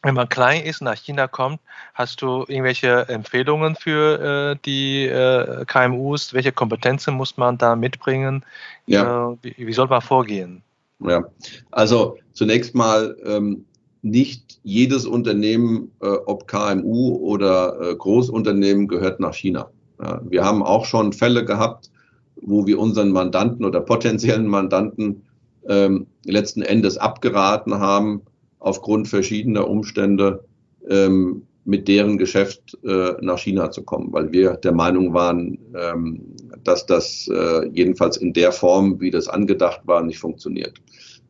wenn 0.05 0.13
man 0.13 0.29
klein 0.29 0.63
ist, 0.63 0.83
nach 0.83 0.95
China 0.95 1.27
kommt, 1.27 1.59
hast 1.95 2.21
du 2.21 2.45
irgendwelche 2.47 3.09
Empfehlungen 3.09 3.75
für 3.75 4.53
äh, 4.53 4.57
die 4.63 5.05
äh, 5.05 5.65
KMUs? 5.65 6.31
Welche 6.31 6.51
Kompetenzen 6.51 7.15
muss 7.15 7.37
man 7.37 7.57
da 7.57 7.75
mitbringen? 7.75 8.45
Ja. 8.85 9.31
Äh, 9.31 9.37
wie, 9.41 9.67
wie, 9.67 9.73
soll 9.73 9.87
man 9.87 10.01
vorgehen? 10.01 10.61
Ja, 10.99 11.23
also 11.71 12.17
zunächst 12.33 12.75
mal 12.75 13.17
ähm, 13.25 13.65
nicht 14.03 14.59
jedes 14.61 15.07
Unternehmen, 15.07 15.91
äh, 16.01 16.07
ob 16.07 16.47
KMU 16.47 17.15
oder 17.15 17.81
äh, 17.81 17.95
Großunternehmen, 17.95 18.87
gehört 18.87 19.19
nach 19.19 19.33
China. 19.33 19.71
Ja, 19.99 20.21
wir 20.23 20.43
haben 20.43 20.61
auch 20.61 20.85
schon 20.85 21.13
Fälle 21.13 21.43
gehabt, 21.43 21.89
wo 22.35 22.67
wir 22.67 22.77
unseren 22.77 23.09
Mandanten 23.09 23.65
oder 23.65 23.81
potenziellen 23.81 24.47
Mandanten 24.47 25.23
ähm, 25.67 26.05
letzten 26.25 26.61
Endes 26.61 26.97
abgeraten 26.97 27.79
haben, 27.79 28.21
aufgrund 28.59 29.07
verschiedener 29.07 29.67
Umstände 29.67 30.43
ähm, 30.89 31.43
mit 31.65 31.87
deren 31.87 32.17
Geschäft 32.17 32.77
äh, 32.83 33.13
nach 33.21 33.39
China 33.39 33.71
zu 33.71 33.83
kommen, 33.83 34.13
weil 34.13 34.31
wir 34.31 34.53
der 34.53 34.71
Meinung 34.71 35.13
waren, 35.13 35.57
ähm, 35.75 36.21
dass 36.63 36.85
das 36.85 37.27
äh, 37.27 37.67
jedenfalls 37.73 38.17
in 38.17 38.33
der 38.33 38.51
Form, 38.51 39.01
wie 39.01 39.09
das 39.09 39.27
angedacht 39.27 39.81
war, 39.85 40.03
nicht 40.03 40.19
funktioniert. 40.19 40.79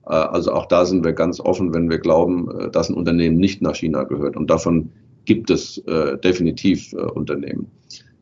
Äh, 0.05 0.13
also 0.13 0.51
auch 0.51 0.65
da 0.65 0.85
sind 0.85 1.05
wir 1.05 1.13
ganz 1.13 1.39
offen, 1.39 1.73
wenn 1.73 1.89
wir 1.89 1.99
glauben, 1.99 2.51
äh, 2.59 2.69
dass 2.69 2.89
ein 2.89 2.95
Unternehmen 2.95 3.38
nicht 3.38 3.61
nach 3.61 3.75
China 3.75 4.03
gehört. 4.03 4.35
Und 4.35 4.49
davon 4.49 4.91
gibt 5.23 5.49
es 5.49 5.77
äh, 5.79 6.17
definitiv 6.17 6.91
äh, 6.93 6.97
Unternehmen. 6.97 7.71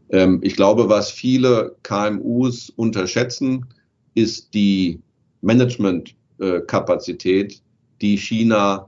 Ähm, 0.09 0.39
ich 0.43 0.55
glaube, 0.55 0.89
was 0.89 1.09
viele 1.09 1.75
KMUs 1.81 2.69
unterschätzen, 2.75 3.65
ist 4.13 4.53
die 4.53 4.99
Managementkapazität, 5.41 7.59
die 8.01 8.17
China 8.17 8.87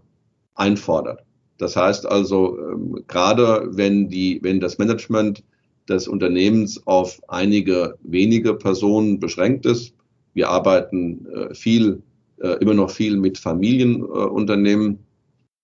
einfordert. 0.55 1.23
Das 1.57 1.75
heißt 1.75 2.05
also, 2.05 2.57
ähm, 2.59 3.03
gerade 3.07 3.69
wenn 3.71 4.09
die, 4.09 4.39
wenn 4.41 4.59
das 4.59 4.77
Management 4.77 5.43
des 5.87 6.07
Unternehmens 6.07 6.81
auf 6.85 7.21
einige 7.27 7.97
wenige 8.03 8.55
Personen 8.55 9.19
beschränkt 9.19 9.65
ist, 9.65 9.93
wir 10.33 10.49
arbeiten 10.49 11.25
äh, 11.27 11.53
viel, 11.53 12.01
äh, 12.41 12.57
immer 12.59 12.73
noch 12.73 12.91
viel 12.91 13.17
mit 13.17 13.37
Familienunternehmen, 13.37 14.99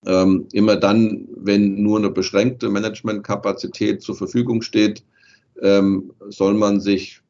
ähm, 0.06 0.46
immer 0.52 0.76
dann, 0.76 1.28
wenn 1.36 1.82
nur 1.82 1.98
eine 1.98 2.10
beschränkte 2.10 2.68
Managementkapazität 2.70 4.02
zur 4.02 4.16
Verfügung 4.16 4.62
steht, 4.62 5.04
ähm, 5.60 6.12
soll 6.28 6.54
man 6.54 6.80
sich 6.80 7.20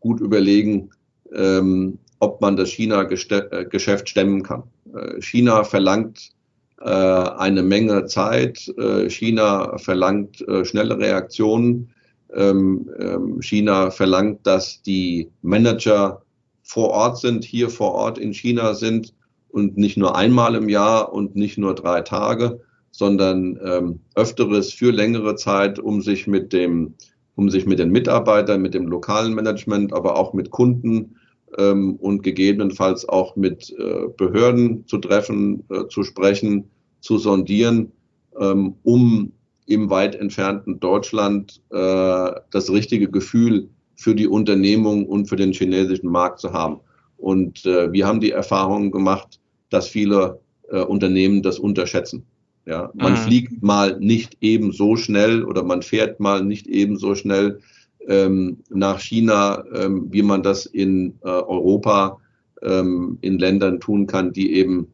gut 0.00 0.20
überlegen, 0.20 0.90
ähm, 1.34 1.98
ob 2.20 2.40
man 2.40 2.56
das 2.56 2.70
China-Geschäft 2.70 4.08
stemmen 4.08 4.42
kann. 4.42 4.62
Äh, 4.94 5.20
China 5.20 5.64
verlangt 5.64 6.20
äh, 6.20 6.41
eine 6.78 7.62
Menge 7.62 8.06
Zeit. 8.06 8.68
Äh, 8.76 9.08
China 9.08 9.78
verlangt 9.78 10.40
äh, 10.48 10.64
schnelle 10.64 10.98
Reaktionen. 10.98 11.90
Ähm, 12.34 12.90
ähm, 12.98 13.40
China 13.40 13.90
verlangt, 13.90 14.46
dass 14.46 14.82
die 14.82 15.30
Manager 15.42 16.22
vor 16.62 16.90
Ort 16.90 17.18
sind, 17.18 17.44
hier 17.44 17.68
vor 17.68 17.92
Ort 17.92 18.18
in 18.18 18.32
China 18.32 18.74
sind 18.74 19.14
und 19.48 19.76
nicht 19.76 19.96
nur 19.96 20.16
einmal 20.16 20.54
im 20.54 20.68
Jahr 20.68 21.12
und 21.12 21.36
nicht 21.36 21.58
nur 21.58 21.74
drei 21.74 22.00
Tage, 22.00 22.60
sondern 22.90 23.58
ähm, 23.64 24.00
öfteres 24.14 24.72
für 24.72 24.90
längere 24.90 25.36
Zeit, 25.36 25.78
um 25.78 26.00
sich 26.00 26.26
mit 26.26 26.52
dem, 26.52 26.94
um 27.34 27.50
sich 27.50 27.66
mit 27.66 27.78
den 27.78 27.90
Mitarbeitern, 27.90 28.62
mit 28.62 28.74
dem 28.74 28.86
lokalen 28.86 29.34
Management, 29.34 29.92
aber 29.92 30.16
auch 30.16 30.32
mit 30.32 30.50
Kunden 30.50 31.16
ähm, 31.58 31.96
und 31.96 32.22
gegebenenfalls 32.22 33.08
auch 33.08 33.36
mit 33.36 33.74
äh, 33.78 34.08
Behörden 34.16 34.86
zu 34.86 34.98
treffen, 34.98 35.64
äh, 35.70 35.86
zu 35.88 36.02
sprechen, 36.02 36.64
zu 37.00 37.18
sondieren, 37.18 37.92
ähm, 38.38 38.74
um 38.82 39.32
im 39.66 39.90
weit 39.90 40.14
entfernten 40.14 40.80
Deutschland 40.80 41.60
äh, 41.70 42.30
das 42.50 42.70
richtige 42.70 43.10
Gefühl 43.10 43.68
für 43.96 44.14
die 44.14 44.26
Unternehmung 44.26 45.06
und 45.06 45.28
für 45.28 45.36
den 45.36 45.52
chinesischen 45.52 46.10
Markt 46.10 46.40
zu 46.40 46.52
haben. 46.52 46.80
Und 47.16 47.64
äh, 47.66 47.92
wir 47.92 48.06
haben 48.06 48.20
die 48.20 48.32
Erfahrung 48.32 48.90
gemacht, 48.90 49.38
dass 49.70 49.86
viele 49.88 50.40
äh, 50.70 50.80
Unternehmen 50.80 51.42
das 51.42 51.58
unterschätzen. 51.58 52.24
Ja, 52.66 52.90
man 52.94 53.12
mhm. 53.12 53.16
fliegt 53.16 53.62
mal 53.62 53.98
nicht 53.98 54.36
eben 54.40 54.72
so 54.72 54.96
schnell 54.96 55.44
oder 55.44 55.64
man 55.64 55.82
fährt 55.82 56.20
mal 56.20 56.44
nicht 56.44 56.66
eben 56.66 56.96
so 56.96 57.14
schnell 57.14 57.60
ähm, 58.08 58.62
nach 58.70 59.00
China, 59.00 59.64
ähm, 59.74 60.06
wie 60.10 60.22
man 60.22 60.42
das 60.42 60.66
in 60.66 61.18
äh, 61.22 61.28
Europa 61.28 62.18
ähm, 62.62 63.18
in 63.20 63.38
Ländern 63.38 63.80
tun 63.80 64.06
kann, 64.06 64.32
die 64.32 64.54
eben 64.54 64.92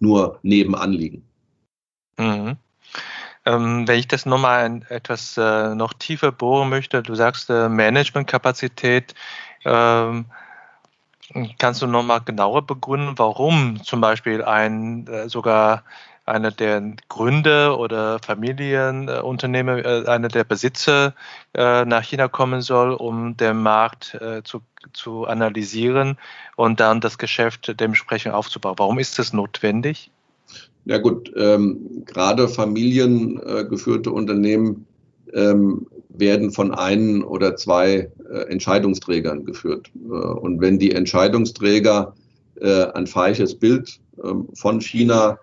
nur 0.00 0.38
nebenan 0.42 0.92
liegen. 0.92 1.22
Mhm. 2.18 2.56
Ähm, 3.44 3.88
wenn 3.88 3.98
ich 3.98 4.08
das 4.08 4.26
nochmal 4.26 4.80
etwas 4.88 5.36
äh, 5.36 5.74
noch 5.74 5.94
tiefer 5.94 6.32
bohren 6.32 6.68
möchte, 6.68 7.02
du 7.02 7.14
sagst 7.14 7.48
äh, 7.50 7.68
Managementkapazität, 7.68 9.14
ähm, 9.64 10.26
kannst 11.58 11.82
du 11.82 11.86
nochmal 11.86 12.20
genauer 12.20 12.66
begründen, 12.66 13.14
warum 13.16 13.82
zum 13.82 14.00
Beispiel 14.00 14.42
ein 14.42 15.06
äh, 15.06 15.28
sogar 15.28 15.84
einer 16.28 16.50
der 16.50 16.94
Gründer 17.08 17.78
oder 17.78 18.18
Familienunternehmer, 18.20 19.84
äh, 19.84 20.04
einer 20.06 20.28
der 20.28 20.44
Besitzer 20.44 21.14
äh, 21.54 21.84
nach 21.84 22.02
China 22.02 22.28
kommen 22.28 22.60
soll, 22.60 22.92
um 22.92 23.36
den 23.36 23.62
Markt 23.62 24.14
äh, 24.20 24.42
zu, 24.44 24.60
zu 24.92 25.26
analysieren 25.26 26.18
und 26.56 26.80
dann 26.80 27.00
das 27.00 27.18
Geschäft 27.18 27.74
dementsprechend 27.80 28.34
aufzubauen. 28.34 28.76
Warum 28.78 28.98
ist 28.98 29.18
das 29.18 29.32
notwendig? 29.32 30.10
Ja 30.84 30.98
gut, 30.98 31.32
ähm, 31.36 32.04
gerade 32.06 32.48
familiengeführte 32.48 34.10
Unternehmen 34.10 34.86
ähm, 35.34 35.86
werden 36.08 36.50
von 36.50 36.72
einem 36.72 37.24
oder 37.24 37.56
zwei 37.56 38.10
äh, 38.30 38.50
Entscheidungsträgern 38.50 39.44
geführt. 39.44 39.90
Äh, 39.94 40.14
und 40.14 40.60
wenn 40.60 40.78
die 40.78 40.92
Entscheidungsträger 40.92 42.14
äh, 42.60 42.84
ein 42.92 43.06
falsches 43.06 43.54
Bild 43.54 44.00
ähm, 44.24 44.48
von 44.54 44.80
China 44.80 45.38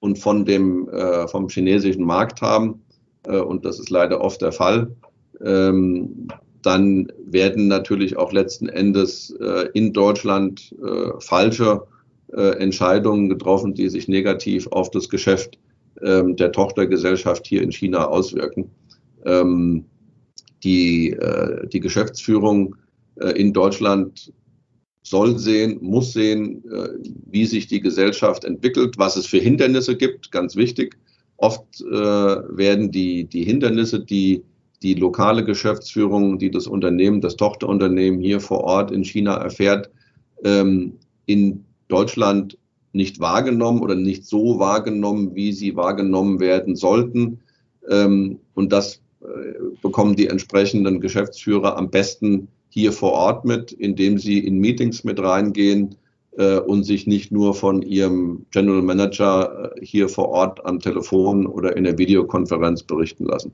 und 0.00 0.18
von 0.18 0.44
dem, 0.44 0.88
äh, 0.88 1.28
vom 1.28 1.48
chinesischen 1.48 2.04
Markt 2.04 2.40
haben, 2.42 2.82
äh, 3.26 3.38
und 3.38 3.64
das 3.64 3.78
ist 3.78 3.90
leider 3.90 4.20
oft 4.20 4.42
der 4.42 4.52
Fall, 4.52 4.90
ähm, 5.44 6.28
dann 6.62 7.10
werden 7.24 7.68
natürlich 7.68 8.16
auch 8.16 8.32
letzten 8.32 8.68
Endes 8.68 9.30
äh, 9.40 9.68
in 9.72 9.92
Deutschland 9.92 10.74
äh, 10.82 11.18
falsche 11.20 11.82
äh, 12.32 12.58
Entscheidungen 12.58 13.28
getroffen, 13.28 13.74
die 13.74 13.88
sich 13.88 14.08
negativ 14.08 14.66
auf 14.68 14.90
das 14.90 15.08
Geschäft 15.08 15.58
ähm, 16.02 16.36
der 16.36 16.52
Tochtergesellschaft 16.52 17.46
hier 17.46 17.62
in 17.62 17.72
China 17.72 18.06
auswirken. 18.06 18.70
Ähm, 19.24 19.84
die, 20.62 21.12
äh, 21.12 21.66
die 21.68 21.80
Geschäftsführung 21.80 22.76
in 23.34 23.52
Deutschland 23.52 24.32
soll 25.02 25.38
sehen, 25.38 25.78
muss 25.80 26.12
sehen, 26.12 26.62
äh, 26.70 26.88
wie 27.26 27.46
sich 27.46 27.66
die 27.66 27.80
Gesellschaft 27.80 28.44
entwickelt, 28.44 28.98
was 28.98 29.16
es 29.16 29.26
für 29.26 29.38
Hindernisse 29.38 29.96
gibt, 29.96 30.30
ganz 30.30 30.56
wichtig. 30.56 30.96
Oft 31.36 31.80
äh, 31.80 31.86
werden 31.94 32.90
die, 32.90 33.24
die 33.24 33.44
Hindernisse, 33.44 34.00
die 34.00 34.42
die 34.82 34.94
lokale 34.94 35.44
Geschäftsführung, 35.44 36.38
die 36.38 36.50
das 36.50 36.66
Unternehmen, 36.66 37.20
das 37.20 37.36
Tochterunternehmen 37.36 38.20
hier 38.20 38.40
vor 38.40 38.64
Ort 38.64 38.90
in 38.90 39.04
China 39.04 39.34
erfährt, 39.34 39.90
ähm, 40.44 40.94
in 41.26 41.64
Deutschland 41.88 42.56
nicht 42.92 43.20
wahrgenommen 43.20 43.82
oder 43.82 43.94
nicht 43.94 44.26
so 44.26 44.58
wahrgenommen, 44.58 45.34
wie 45.34 45.52
sie 45.52 45.76
wahrgenommen 45.76 46.40
werden 46.40 46.76
sollten. 46.76 47.40
Ähm, 47.88 48.38
und 48.54 48.72
das 48.72 49.00
äh, 49.20 49.26
bekommen 49.82 50.16
die 50.16 50.28
entsprechenden 50.28 51.00
Geschäftsführer 51.00 51.76
am 51.76 51.90
besten 51.90 52.48
hier 52.70 52.92
vor 52.92 53.12
Ort 53.12 53.44
mit, 53.44 53.72
indem 53.72 54.18
sie 54.18 54.38
in 54.38 54.58
Meetings 54.58 55.04
mit 55.04 55.20
reingehen 55.20 55.96
äh, 56.38 56.58
und 56.58 56.84
sich 56.84 57.06
nicht 57.06 57.30
nur 57.30 57.54
von 57.54 57.82
ihrem 57.82 58.46
General 58.50 58.82
Manager 58.82 59.72
äh, 59.76 59.84
hier 59.84 60.08
vor 60.08 60.28
Ort 60.30 60.64
am 60.64 60.78
Telefon 60.78 61.46
oder 61.46 61.76
in 61.76 61.84
der 61.84 61.98
Videokonferenz 61.98 62.82
berichten 62.82 63.26
lassen. 63.26 63.52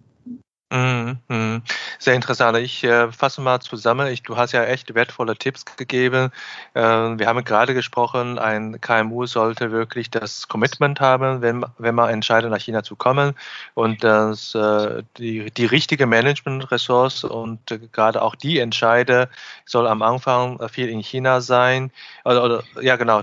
Mhm. 0.72 1.62
Sehr 2.00 2.14
interessant. 2.14 2.58
Ich 2.58 2.82
äh, 2.82 3.12
fasse 3.12 3.40
mal 3.40 3.60
zusammen. 3.60 4.08
Ich, 4.08 4.24
du 4.24 4.36
hast 4.36 4.50
ja 4.50 4.64
echt 4.64 4.92
wertvolle 4.96 5.36
Tipps 5.36 5.64
gegeben. 5.64 6.32
Äh, 6.74 6.80
wir 6.80 7.28
haben 7.28 7.44
gerade 7.44 7.72
gesprochen, 7.72 8.36
ein 8.40 8.80
KMU 8.80 9.26
sollte 9.26 9.70
wirklich 9.70 10.10
das 10.10 10.48
Commitment 10.48 11.00
haben, 11.00 11.40
wenn, 11.40 11.64
wenn 11.78 11.94
man 11.94 12.10
entscheidet, 12.10 12.50
nach 12.50 12.58
China 12.60 12.82
zu 12.82 12.96
kommen 12.96 13.34
und 13.74 14.02
das, 14.02 14.56
äh, 14.56 15.04
die, 15.18 15.52
die 15.52 15.66
richtige 15.66 16.06
Management-Ressource 16.06 17.22
und 17.22 17.70
äh, 17.70 17.78
gerade 17.92 18.20
auch 18.20 18.34
die 18.34 18.58
Entscheide 18.58 19.28
soll 19.66 19.86
am 19.86 20.02
Anfang 20.02 20.58
viel 20.68 20.88
in 20.88 21.00
China 21.00 21.40
sein. 21.40 21.92
Oder, 22.24 22.42
oder 22.44 22.64
ja, 22.80 22.96
genau 22.96 23.22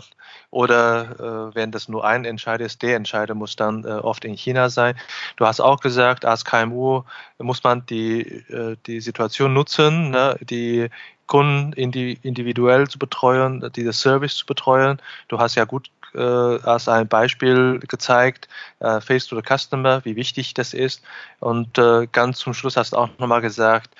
oder 0.51 1.51
äh, 1.51 1.55
wenn 1.55 1.71
das 1.71 1.89
nur 1.89 2.05
ein 2.05 2.25
Entscheider 2.25 2.65
ist, 2.65 2.81
der 2.81 2.95
Entscheider 2.95 3.35
muss 3.35 3.55
dann 3.55 3.83
äh, 3.85 3.89
oft 3.89 4.25
in 4.25 4.35
China 4.35 4.69
sein. 4.69 4.95
Du 5.37 5.45
hast 5.45 5.59
auch 5.59 5.79
gesagt, 5.79 6.25
als 6.25 6.45
KMU 6.45 7.03
muss 7.39 7.63
man 7.63 7.85
die, 7.85 8.21
äh, 8.21 8.75
die 8.85 9.01
Situation 9.01 9.53
nutzen, 9.53 10.11
ne, 10.11 10.37
die 10.41 10.89
Kunden 11.27 11.73
individuell 11.73 12.87
zu 12.87 12.99
betreuen, 12.99 13.71
diese 13.75 13.93
Service 13.93 14.35
zu 14.35 14.45
betreuen. 14.45 15.01
Du 15.29 15.39
hast 15.39 15.55
ja 15.55 15.65
gut 15.65 15.89
äh, 16.13 16.19
als 16.19 16.87
ein 16.87 17.07
Beispiel 17.07 17.79
gezeigt, 17.79 18.47
äh, 18.79 19.01
Face 19.01 19.27
to 19.27 19.35
the 19.35 19.41
Customer, 19.41 20.03
wie 20.05 20.15
wichtig 20.15 20.53
das 20.53 20.73
ist. 20.73 21.01
Und 21.39 21.77
äh, 21.77 22.07
ganz 22.11 22.39
zum 22.39 22.53
Schluss 22.53 22.77
hast 22.77 22.93
du 22.93 22.97
auch 22.97 23.09
nochmal 23.17 23.41
gesagt, 23.41 23.95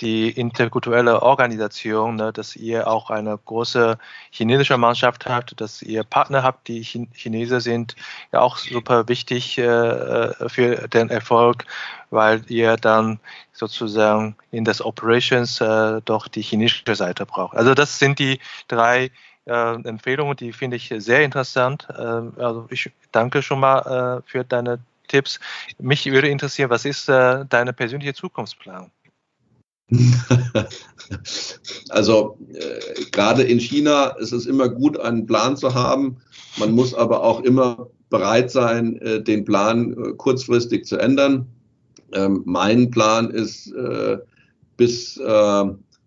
die 0.00 0.30
interkulturelle 0.30 1.22
Organisation, 1.22 2.16
ne, 2.16 2.32
dass 2.32 2.56
ihr 2.56 2.88
auch 2.88 3.10
eine 3.10 3.38
große 3.38 3.96
chinesische 4.30 4.76
Mannschaft 4.76 5.26
habt, 5.26 5.60
dass 5.60 5.82
ihr 5.82 6.02
Partner 6.02 6.42
habt, 6.42 6.68
die 6.68 6.82
Chinesen 6.82 7.60
sind, 7.60 7.94
ja 8.32 8.40
auch 8.40 8.56
super 8.56 9.08
wichtig 9.08 9.56
äh, 9.58 9.62
äh, 9.62 10.48
für 10.48 10.88
den 10.88 11.10
Erfolg, 11.10 11.64
weil 12.10 12.42
ihr 12.48 12.76
dann 12.76 13.20
sozusagen 13.52 14.36
in 14.50 14.64
das 14.64 14.84
Operations 14.84 15.60
äh, 15.60 16.00
doch 16.04 16.26
die 16.28 16.42
chinesische 16.42 16.96
Seite 16.96 17.24
braucht. 17.24 17.56
Also 17.56 17.74
das 17.74 17.98
sind 17.98 18.18
die 18.18 18.40
drei 18.66 19.10
äh, 19.46 19.74
Empfehlungen, 19.82 20.36
die 20.36 20.52
finde 20.52 20.76
ich 20.76 20.92
sehr 20.98 21.22
interessant. 21.22 21.86
Äh, 21.90 22.02
also 22.02 22.66
ich 22.70 22.90
danke 23.12 23.42
schon 23.42 23.60
mal 23.60 24.22
äh, 24.26 24.28
für 24.28 24.44
deine 24.44 24.80
Tipps. 25.06 25.38
Mich 25.78 26.06
würde 26.06 26.28
interessieren, 26.28 26.70
was 26.70 26.86
ist 26.86 27.08
deine 27.08 27.74
persönliche 27.74 28.14
Zukunftsplan? 28.14 28.90
Also 31.90 32.38
äh, 32.52 33.04
gerade 33.12 33.42
in 33.42 33.60
China 33.60 34.16
ist 34.18 34.32
es 34.32 34.46
immer 34.46 34.68
gut, 34.68 34.98
einen 34.98 35.26
Plan 35.26 35.56
zu 35.56 35.74
haben. 35.74 36.16
Man 36.58 36.72
muss 36.72 36.94
aber 36.94 37.22
auch 37.22 37.40
immer 37.42 37.88
bereit 38.10 38.50
sein, 38.50 38.96
äh, 39.02 39.22
den 39.22 39.44
Plan 39.44 39.92
äh, 39.92 40.12
kurzfristig 40.16 40.86
zu 40.86 40.96
ändern. 40.96 41.46
Ähm, 42.12 42.42
mein 42.44 42.90
Plan 42.90 43.30
ist 43.30 43.72
äh, 43.72 44.18
bis 44.76 45.16
äh, 45.18 45.64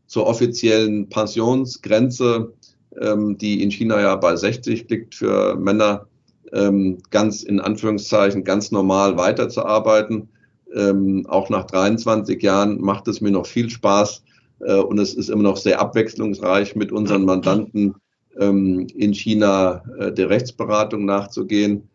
zur 0.08 0.26
offiziellen 0.26 1.10
Pensionsgrenze, 1.10 2.54
ähm, 3.00 3.38
die 3.38 3.62
in 3.62 3.72
China 3.72 4.00
ja 4.00 4.16
bei 4.16 4.36
60 4.36 4.90
liegt 4.90 5.16
für 5.16 5.56
Männer, 5.56 6.08
ähm, 6.54 6.98
ganz 7.12 7.44
in 7.44 7.60
Anführungszeichen 7.60 8.44
ganz 8.44 8.72
normal 8.72 9.18
weiterzuarbeiten. 9.18 10.30
Ähm, 10.76 11.26
auch 11.28 11.50
nach 11.50 11.66
23 11.66 12.42
Jahren 12.42 12.82
macht 12.82 13.08
es 13.08 13.22
mir 13.22 13.32
noch 13.32 13.46
viel 13.46 13.70
Spaß 13.70 14.24
äh, 14.60 14.76
und 14.76 15.00
es 15.00 15.14
ist 15.14 15.30
immer 15.30 15.44
noch 15.44 15.58
sehr 15.58 15.80
abwechslungsreich 15.80 16.76
mit 16.76 16.92
unseren 16.92 17.26
Mandanten 17.26 17.96
ähm, 18.40 18.88
in 18.96 19.14
China 19.14 19.84
äh, 19.98 20.12
der 20.12 20.30
Rechtsberatung 20.30 21.06
nachzugehen. 21.06 21.90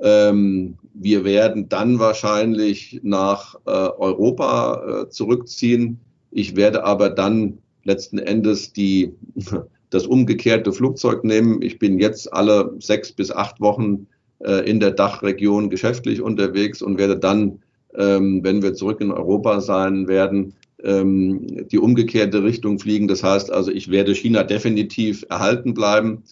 Ähm, 0.00 0.78
wir 0.94 1.24
werden 1.24 1.68
dann 1.68 1.98
wahrscheinlich 1.98 3.00
nach 3.02 3.56
äh, 3.66 3.70
Europa 3.70 5.02
äh, 5.02 5.08
zurückziehen. 5.08 6.00
Ich 6.30 6.56
werde 6.56 6.84
aber 6.84 7.10
dann 7.10 7.58
letzten 7.84 8.18
Endes 8.18 8.72
die, 8.72 9.12
das 9.90 10.06
umgekehrte 10.06 10.72
Flugzeug 10.72 11.24
nehmen. 11.24 11.62
Ich 11.62 11.78
bin 11.78 11.98
jetzt 11.98 12.32
alle 12.32 12.74
sechs 12.78 13.12
bis 13.12 13.30
acht 13.30 13.60
Wochen 13.60 14.06
äh, 14.40 14.68
in 14.68 14.78
der 14.78 14.92
Dachregion 14.92 15.70
geschäftlich 15.70 16.20
unterwegs 16.20 16.82
und 16.82 16.98
werde 16.98 17.18
dann, 17.18 17.60
ähm, 17.98 18.42
wenn 18.44 18.62
wir 18.62 18.74
zurück 18.74 19.00
in 19.00 19.10
Europa 19.10 19.60
sein 19.60 20.08
werden, 20.08 20.54
ähm, 20.82 21.68
die 21.68 21.78
umgekehrte 21.78 22.42
Richtung 22.42 22.78
fliegen. 22.78 23.08
Das 23.08 23.22
heißt 23.22 23.50
also, 23.50 23.70
ich 23.70 23.90
werde 23.90 24.14
China 24.14 24.44
definitiv 24.44 25.24
erhalten 25.28 25.74
bleiben, 25.74 26.22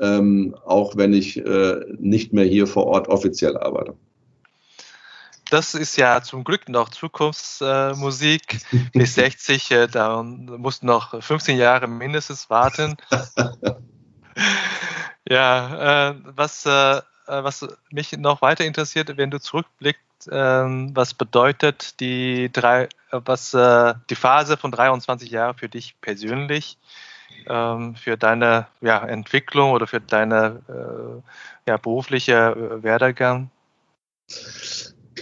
ähm, 0.00 0.54
auch 0.64 0.96
wenn 0.96 1.14
ich 1.14 1.38
äh, 1.38 1.80
nicht 1.98 2.32
mehr 2.32 2.44
hier 2.44 2.66
vor 2.66 2.86
Ort 2.86 3.08
offiziell 3.08 3.56
arbeite. 3.56 3.94
Das 5.50 5.74
ist 5.74 5.96
ja 5.96 6.22
zum 6.22 6.42
Glück 6.42 6.68
noch 6.68 6.88
Zukunftsmusik. 6.88 8.60
Äh, 8.72 8.78
Bis 8.98 9.14
60, 9.14 9.70
äh, 9.70 9.86
da 9.86 10.22
musst 10.22 10.82
du 10.82 10.86
noch 10.86 11.22
15 11.22 11.56
Jahre 11.58 11.86
mindestens 11.86 12.50
warten. 12.50 12.96
ja, 15.28 16.10
äh, 16.10 16.14
was, 16.34 16.66
äh, 16.66 17.00
was 17.26 17.66
mich 17.90 18.12
noch 18.12 18.42
weiter 18.42 18.64
interessiert, 18.64 19.16
wenn 19.16 19.30
du 19.30 19.40
zurückblickst, 19.40 20.28
ähm, 20.30 20.94
was 20.94 21.14
bedeutet 21.14 22.00
die 22.00 22.50
drei, 22.52 22.88
was 23.10 23.54
äh, 23.54 23.94
die 24.10 24.14
Phase 24.14 24.56
von 24.56 24.70
23 24.70 25.30
Jahren 25.30 25.56
für 25.56 25.68
dich 25.68 25.94
persönlich, 26.00 26.78
ähm, 27.46 27.96
für 27.96 28.16
deine 28.16 28.66
ja, 28.80 29.04
Entwicklung 29.04 29.72
oder 29.72 29.86
für 29.86 30.00
deine 30.00 30.62
äh, 30.68 31.70
ja, 31.70 31.76
berufliche 31.76 32.34
äh, 32.34 32.82
Werdegang? 32.82 33.50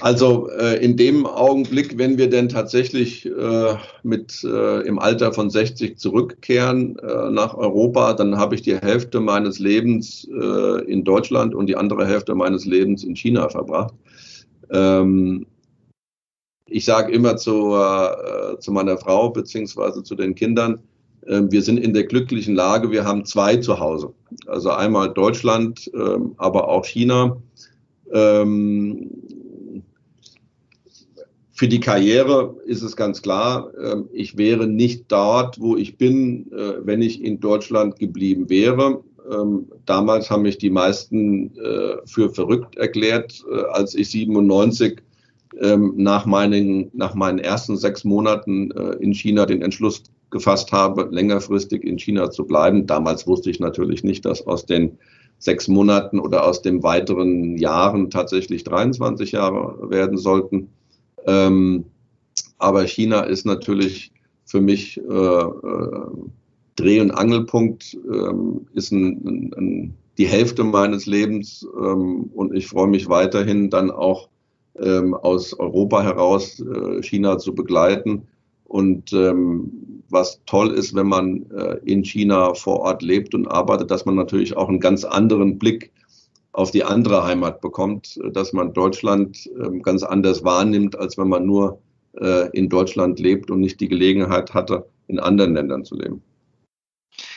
Also 0.03 0.51
äh, 0.51 0.85
in 0.85 0.97
dem 0.97 1.27
Augenblick, 1.27 1.97
wenn 1.97 2.19
wir 2.19 2.29
denn 2.29 2.49
tatsächlich 2.49 3.25
äh, 3.25 3.77
mit 4.03 4.43
äh, 4.43 4.81
im 4.81 4.99
Alter 4.99 5.33
von 5.33 5.49
60 5.49 5.97
zurückkehren 5.97 6.99
äh, 6.99 7.31
nach 7.31 7.55
Europa, 7.55 8.13
dann 8.15 8.37
habe 8.37 8.57
ich 8.57 8.63
die 8.63 8.77
Hälfte 8.77 9.21
meines 9.21 9.61
Lebens 9.61 10.29
äh, 10.29 10.85
in 10.91 11.05
Deutschland 11.05 11.55
und 11.55 11.69
die 11.69 11.77
andere 11.77 12.05
Hälfte 12.05 12.35
meines 12.35 12.65
Lebens 12.65 13.05
in 13.05 13.15
China 13.15 13.49
verbracht. 13.49 13.95
Ähm, 14.71 15.47
ich 16.67 16.85
sage 16.85 17.13
immer 17.13 17.37
zu, 17.37 17.73
äh, 17.77 18.59
zu 18.59 18.73
meiner 18.73 18.99
Frau 18.99 19.31
beziehungsweise 19.31 20.03
zu 20.03 20.17
den 20.17 20.35
Kindern, 20.35 20.81
wir 21.25 21.63
sind 21.63 21.79
in 21.79 21.95
der 21.95 22.03
glücklichen 22.03 22.57
Lage, 22.57 22.91
wir 22.91 23.05
haben 23.05 23.25
zwei 23.25 23.57
zu 23.57 23.79
Hause. 23.79 24.13
Also 24.49 24.71
einmal 24.71 25.15
Deutschland, 25.15 25.89
äh, 25.95 26.19
aber 26.39 26.67
auch 26.67 26.85
China. 26.85 27.37
Ähm, 28.13 29.22
für 31.63 31.69
die 31.69 31.79
Karriere 31.79 32.57
ist 32.67 32.83
es 32.83 32.97
ganz 32.97 33.23
klar, 33.23 33.71
ähm, 33.81 34.09
ich 34.13 34.37
wäre 34.37 34.67
nicht 34.67 35.05
dort, 35.07 35.61
wo 35.61 35.77
ich 35.77 35.97
bin, 35.97 36.51
äh, 36.51 36.85
wenn 36.85 37.01
ich 37.01 37.23
in 37.23 37.39
Deutschland 37.39 38.01
geblieben 38.01 38.51
wäre. 38.51 39.05
Ähm, 39.33 39.71
damals 39.87 40.29
haben 40.29 40.43
mich 40.43 40.59
die 40.59 40.71
meisten 40.71 41.57
äh, 41.57 41.99
für 42.05 42.31
verrückt 42.31 42.75
erklärt, 42.79 43.45
äh, 43.49 43.61
als 43.71 43.95
ich 43.95 44.11
97 44.11 45.03
ähm, 45.61 45.93
nach, 45.99 46.27
meinen, 46.27 46.91
nach 46.95 47.15
meinen 47.15 47.39
ersten 47.39 47.77
sechs 47.77 48.03
Monaten 48.03 48.73
in 48.99 49.15
China 49.15 49.47
den 49.47 49.63
Entschluss 49.63 50.03
gefasst 50.31 50.73
habe, 50.73 51.11
längerfristig 51.13 51.85
in 51.85 51.97
China 51.97 52.33
zu 52.33 52.45
bleiben. 52.45 52.89
Damals 52.89 53.29
wusste 53.29 53.51
ich 53.51 53.61
natürlich 53.61 54.03
nicht, 54.03 54.25
dass 54.25 54.45
aus 54.49 54.67
den 54.67 54.99
sechs 55.39 55.69
Monaten 55.69 56.19
oder 56.19 56.45
aus 56.45 56.61
den 56.61 56.83
weiteren 56.83 57.57
Jahren 57.57 58.11
tatsächlich 58.11 58.65
23 58.65 59.31
Jahre 59.31 59.91
werden 59.91 60.19
sollten. 60.19 60.69
Ähm, 61.27 61.85
aber 62.59 62.85
China 62.85 63.23
ist 63.23 63.45
natürlich 63.47 64.13
für 64.45 64.61
mich 64.61 64.99
äh, 64.99 65.03
äh, 65.03 66.07
Dreh- 66.77 67.01
und 67.01 67.11
Angelpunkt 67.11 67.97
ähm, 68.13 68.67
ist 68.75 68.93
ein, 68.93 69.53
ein, 69.57 69.95
die 70.19 70.27
Hälfte 70.27 70.65
meines 70.65 71.07
Lebens 71.07 71.67
ähm, 71.77 72.31
und 72.35 72.55
ich 72.55 72.67
freue 72.67 72.89
mich 72.89 73.09
weiterhin 73.09 73.71
dann 73.71 73.91
auch 73.91 74.29
ähm, 74.79 75.15
aus 75.15 75.53
Europa 75.59 76.03
heraus 76.03 76.61
äh, 76.61 77.03
China 77.03 77.39
zu 77.39 77.55
begleiten. 77.55 78.27
Und 78.65 79.13
ähm, 79.13 80.03
was 80.09 80.41
toll 80.47 80.71
ist, 80.71 80.95
wenn 80.95 81.07
man 81.07 81.45
äh, 81.51 81.79
in 81.85 82.05
China 82.05 82.55
vor 82.55 82.81
Ort 82.81 83.03
lebt 83.03 83.35
und 83.35 83.47
arbeitet, 83.47 83.91
dass 83.91 84.07
man 84.07 84.15
natürlich 84.15 84.57
auch 84.57 84.69
einen 84.69 84.81
ganz 84.81 85.05
anderen 85.05 85.59
Blick 85.59 85.93
auf 86.53 86.71
die 86.71 86.85
andere 86.85 87.25
Heimat 87.25 87.61
bekommt, 87.61 88.21
dass 88.33 88.53
man 88.53 88.73
Deutschland 88.73 89.47
äh, 89.47 89.81
ganz 89.81 90.03
anders 90.03 90.45
wahrnimmt, 90.45 90.99
als 90.99 91.17
wenn 91.17 91.29
man 91.29 91.47
nur 91.47 91.81
äh, 92.19 92.51
in 92.51 92.69
Deutschland 92.69 93.19
lebt 93.19 93.51
und 93.51 93.61
nicht 93.61 93.81
die 93.81 93.89
Gelegenheit 93.89 94.53
hatte, 94.53 94.87
in 95.09 95.19
anderen 95.19 95.55
Ländern 95.55 95.85
zu 95.85 95.97
leben. 95.97 96.23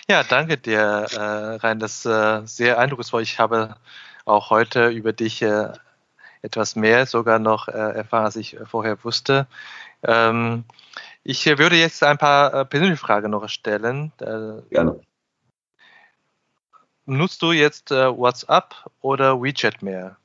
Ja, 0.10 0.24
danke 0.24 0.58
dir, 0.58 0.80
äh, 1.12 1.56
Rein. 1.56 1.80
Das 1.80 1.98
ist 1.98 2.06
äh, 2.06 2.42
sehr 2.46 2.78
eindrucksvoll. 2.78 3.22
Ich 3.22 3.40
habe 3.40 3.76
auch 4.26 4.50
heute 4.50 4.90
über 4.90 5.14
dich 5.14 5.42
äh, 5.42 5.70
etwas 6.42 6.76
mehr 6.76 7.06
sogar 7.06 7.40
noch 7.40 7.68
äh, 7.68 7.72
erfahren, 7.72 8.26
als 8.26 8.36
ich 8.36 8.58
vorher 8.66 9.04
wusste. 9.04 9.48
Ähm, 10.04 10.66
ich 11.24 11.46
würde 11.46 11.76
jetzt 11.76 12.04
ein 12.04 12.18
paar 12.18 12.66
persönliche 12.66 13.02
Fragen 13.02 13.32
noch 13.32 13.50
stellen. 13.50 14.12
Gerne. 14.70 15.00
Nutzt 17.06 17.42
du 17.42 17.52
jetzt 17.52 17.92
WhatsApp 17.92 18.74
oder 19.02 19.42
WeChat 19.42 19.82
mehr? 19.82 20.18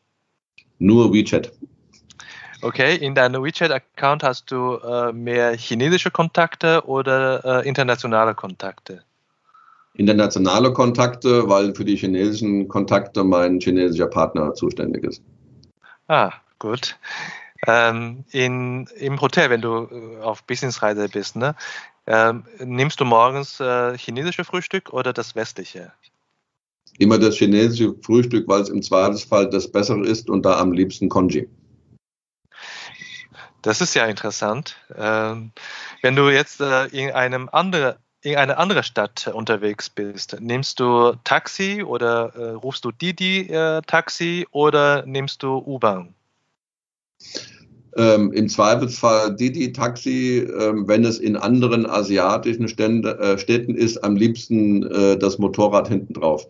Nur 0.78 1.12
WeChat. 1.12 1.52
Okay, 2.62 2.96
in 2.96 3.14
deinem 3.14 3.42
WeChat-Account 3.42 4.22
hast 4.22 4.50
du 4.50 4.78
mehr 5.12 5.56
chinesische 5.56 6.10
Kontakte 6.10 6.82
oder 6.86 7.64
internationale 7.64 8.34
Kontakte? 8.34 9.04
internationale 9.94 10.72
Kontakte, 10.72 11.48
weil 11.48 11.74
für 11.74 11.84
die 11.84 11.96
chinesischen 11.96 12.68
Kontakte 12.68 13.24
mein 13.24 13.60
chinesischer 13.60 14.06
Partner 14.06 14.54
zuständig 14.54 15.04
ist. 15.04 15.22
Ah, 16.08 16.32
gut. 16.58 16.96
Ähm, 17.66 18.24
in, 18.30 18.86
Im 18.96 19.20
Hotel, 19.20 19.50
wenn 19.50 19.60
du 19.60 19.88
äh, 19.90 20.22
auf 20.22 20.42
Businessreise 20.44 21.08
bist, 21.08 21.36
ne, 21.36 21.54
ähm, 22.06 22.44
nimmst 22.58 22.98
du 23.00 23.04
morgens 23.04 23.60
äh, 23.60 23.96
chinesische 23.98 24.44
Frühstück 24.44 24.92
oder 24.92 25.12
das 25.12 25.36
westliche? 25.36 25.92
Immer 27.00 27.18
das 27.18 27.36
chinesische 27.36 27.94
Frühstück, 28.02 28.46
weil 28.46 28.60
es 28.60 28.68
im 28.68 28.82
Zweifelsfall 28.82 29.48
das 29.48 29.72
bessere 29.72 30.06
ist 30.06 30.28
und 30.28 30.44
da 30.44 30.60
am 30.60 30.72
liebsten 30.72 31.08
Konji. 31.08 31.48
Das 33.62 33.80
ist 33.80 33.94
ja 33.94 34.04
interessant. 34.04 34.76
Ähm, 34.94 35.50
wenn 36.02 36.14
du 36.14 36.28
jetzt 36.28 36.60
äh, 36.60 36.86
in 36.88 37.10
einem 37.10 37.48
anderen 37.50 37.94
in 38.22 38.36
eine 38.36 38.58
andere 38.58 38.82
Stadt 38.82 39.28
unterwegs 39.28 39.88
bist, 39.88 40.36
nimmst 40.40 40.78
du 40.78 41.14
Taxi 41.24 41.82
oder 41.82 42.34
äh, 42.36 42.50
rufst 42.50 42.84
du 42.84 42.92
Didi 42.92 43.48
äh, 43.48 43.80
Taxi 43.86 44.46
oder 44.50 45.06
nimmst 45.06 45.42
du 45.42 45.56
U-Bahn? 45.56 46.14
Ähm, 47.96 48.30
Im 48.32 48.46
Zweifelsfall 48.50 49.34
Didi 49.36 49.72
Taxi, 49.72 50.40
ähm, 50.40 50.86
wenn 50.86 51.06
es 51.06 51.18
in 51.18 51.34
anderen 51.34 51.86
asiatischen 51.86 52.68
Stände, 52.68 53.18
äh, 53.18 53.38
Städten 53.38 53.74
ist, 53.74 54.04
am 54.04 54.16
liebsten 54.16 54.82
äh, 54.82 55.16
das 55.16 55.38
Motorrad 55.38 55.88
hinten 55.88 56.12
drauf. 56.12 56.46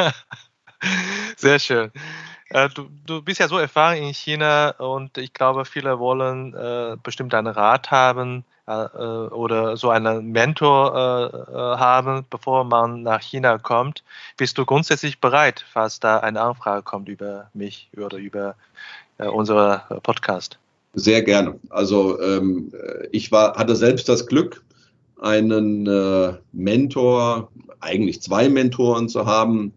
Sehr 1.36 1.58
schön. 1.58 1.90
Äh, 2.48 2.68
du, 2.70 2.88
du, 3.06 3.22
bist 3.22 3.40
ja 3.40 3.48
so 3.48 3.58
erfahren 3.58 3.98
in 3.98 4.12
China 4.12 4.70
und 4.70 5.18
ich 5.18 5.32
glaube, 5.32 5.64
viele 5.64 5.98
wollen 5.98 6.54
äh, 6.54 6.96
bestimmt 7.02 7.34
einen 7.34 7.46
Rat 7.46 7.90
haben 7.90 8.44
äh, 8.66 8.72
oder 8.72 9.76
so 9.76 9.90
einen 9.90 10.32
Mentor 10.32 10.94
äh, 10.94 11.36
äh, 11.36 11.54
haben, 11.78 12.24
bevor 12.28 12.64
man 12.64 13.02
nach 13.02 13.20
China 13.20 13.58
kommt. 13.58 14.02
Bist 14.36 14.58
du 14.58 14.64
grundsätzlich 14.64 15.20
bereit, 15.20 15.64
falls 15.72 16.00
da 16.00 16.18
eine 16.18 16.40
Anfrage 16.40 16.82
kommt 16.82 17.08
über 17.08 17.50
mich 17.54 17.88
oder 17.96 18.18
über 18.18 18.56
äh, 19.18 19.26
unser 19.26 20.00
Podcast? 20.02 20.58
Sehr 20.94 21.22
gerne. 21.22 21.58
Also 21.68 22.20
ähm, 22.20 22.72
ich 23.12 23.30
war, 23.30 23.54
hatte 23.56 23.76
selbst 23.76 24.08
das 24.08 24.26
Glück, 24.26 24.64
einen 25.20 25.86
äh, 25.86 26.34
Mentor, 26.52 27.48
eigentlich 27.80 28.20
zwei 28.22 28.48
Mentoren 28.48 29.08
zu 29.08 29.26
haben. 29.26 29.72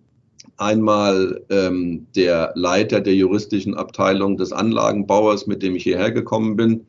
Einmal 0.57 1.41
ähm, 1.49 2.05
der 2.15 2.51
Leiter 2.55 3.01
der 3.01 3.15
juristischen 3.15 3.75
Abteilung 3.75 4.37
des 4.37 4.51
Anlagenbauers, 4.51 5.47
mit 5.47 5.63
dem 5.63 5.75
ich 5.75 5.83
hierher 5.83 6.11
gekommen 6.11 6.55
bin, 6.55 6.85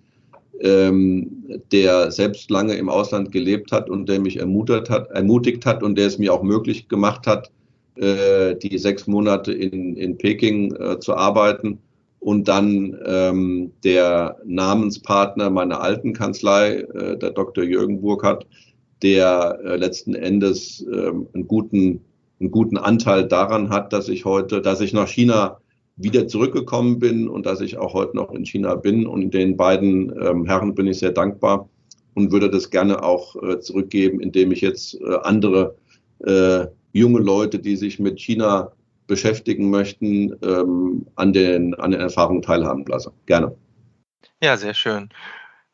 ähm, 0.61 1.61
der 1.72 2.11
selbst 2.11 2.50
lange 2.50 2.74
im 2.74 2.88
Ausland 2.88 3.33
gelebt 3.33 3.72
hat 3.72 3.90
und 3.90 4.09
der 4.09 4.20
mich 4.20 4.38
ermutigt 4.38 4.90
hat, 4.90 5.11
ermutigt 5.11 5.66
hat 5.66 5.83
und 5.83 5.96
der 5.98 6.07
es 6.07 6.18
mir 6.18 6.33
auch 6.33 6.42
möglich 6.42 6.88
gemacht 6.88 7.27
hat, 7.27 7.50
äh, 7.96 8.57
die 8.57 8.79
sechs 8.79 9.07
Monate 9.07 9.53
in, 9.53 9.96
in 9.96 10.18
Peking 10.18 10.74
äh, 10.77 10.98
zu 11.00 11.14
arbeiten. 11.14 11.79
Und 12.20 12.48
dann 12.48 12.96
ähm, 13.05 13.72
der 13.85 14.38
Namenspartner 14.46 15.50
meiner 15.50 15.81
alten 15.83 16.14
Kanzlei, 16.14 16.77
äh, 16.81 17.18
der 17.18 17.31
Dr. 17.31 17.64
Jürgen 17.64 18.00
Burkhardt, 18.00 18.46
der 19.03 19.59
äh, 19.62 19.77
letzten 19.77 20.14
Endes 20.14 20.85
äh, 20.90 21.09
einen, 21.09 21.46
guten, 21.46 22.00
einen 22.44 22.50
guten 22.50 22.76
Anteil 22.76 23.26
daran 23.26 23.70
hat, 23.70 23.92
dass 23.94 24.09
ich 24.09 24.26
heute, 24.26 24.61
dass 24.61 24.83
ich 24.83 24.92
nach 24.92 25.09
China 25.09 25.59
wieder 25.96 26.28
zurückgekommen 26.28 26.98
bin 26.98 27.26
und 27.28 27.46
dass 27.46 27.61
ich 27.62 27.78
auch 27.78 27.94
heute 27.94 28.16
noch 28.16 28.33
in 28.33 28.44
China 28.44 28.74
bin. 28.74 29.07
Und 29.07 29.33
den 29.33 29.57
beiden 29.57 30.12
ähm, 30.20 30.44
Herren 30.44 30.74
bin 30.74 30.87
ich 30.87 30.98
sehr 30.98 31.12
dankbar 31.12 31.68
und 32.14 32.33
würde 32.33 32.50
das 32.50 32.68
gerne 32.68 33.02
auch 33.02 33.35
äh, 33.42 33.61
zurückgeben, 33.61 34.20
indem 34.20 34.52
ich 34.52 34.61
jetzt 34.61 35.00
äh, 35.00 35.16
andere 35.22 35.76
äh, 36.18 36.66
junge 36.92 37.20
Leute, 37.20 37.59
die 37.59 37.76
sich 37.76 37.98
mit 37.98 38.20
China 38.20 38.72
beschäftigen 39.07 39.70
möchten, 39.70 40.37
ähm, 40.42 41.07
an, 41.16 41.33
den, 41.33 41.74
an 41.74 41.92
den 41.92 42.00
Erfahrungen 42.00 42.42
teilhaben 42.42 42.85
lasse. 42.87 43.12
Gerne. 43.24 43.54
Ja, 44.42 44.57
sehr 44.57 44.74
schön. 44.74 45.09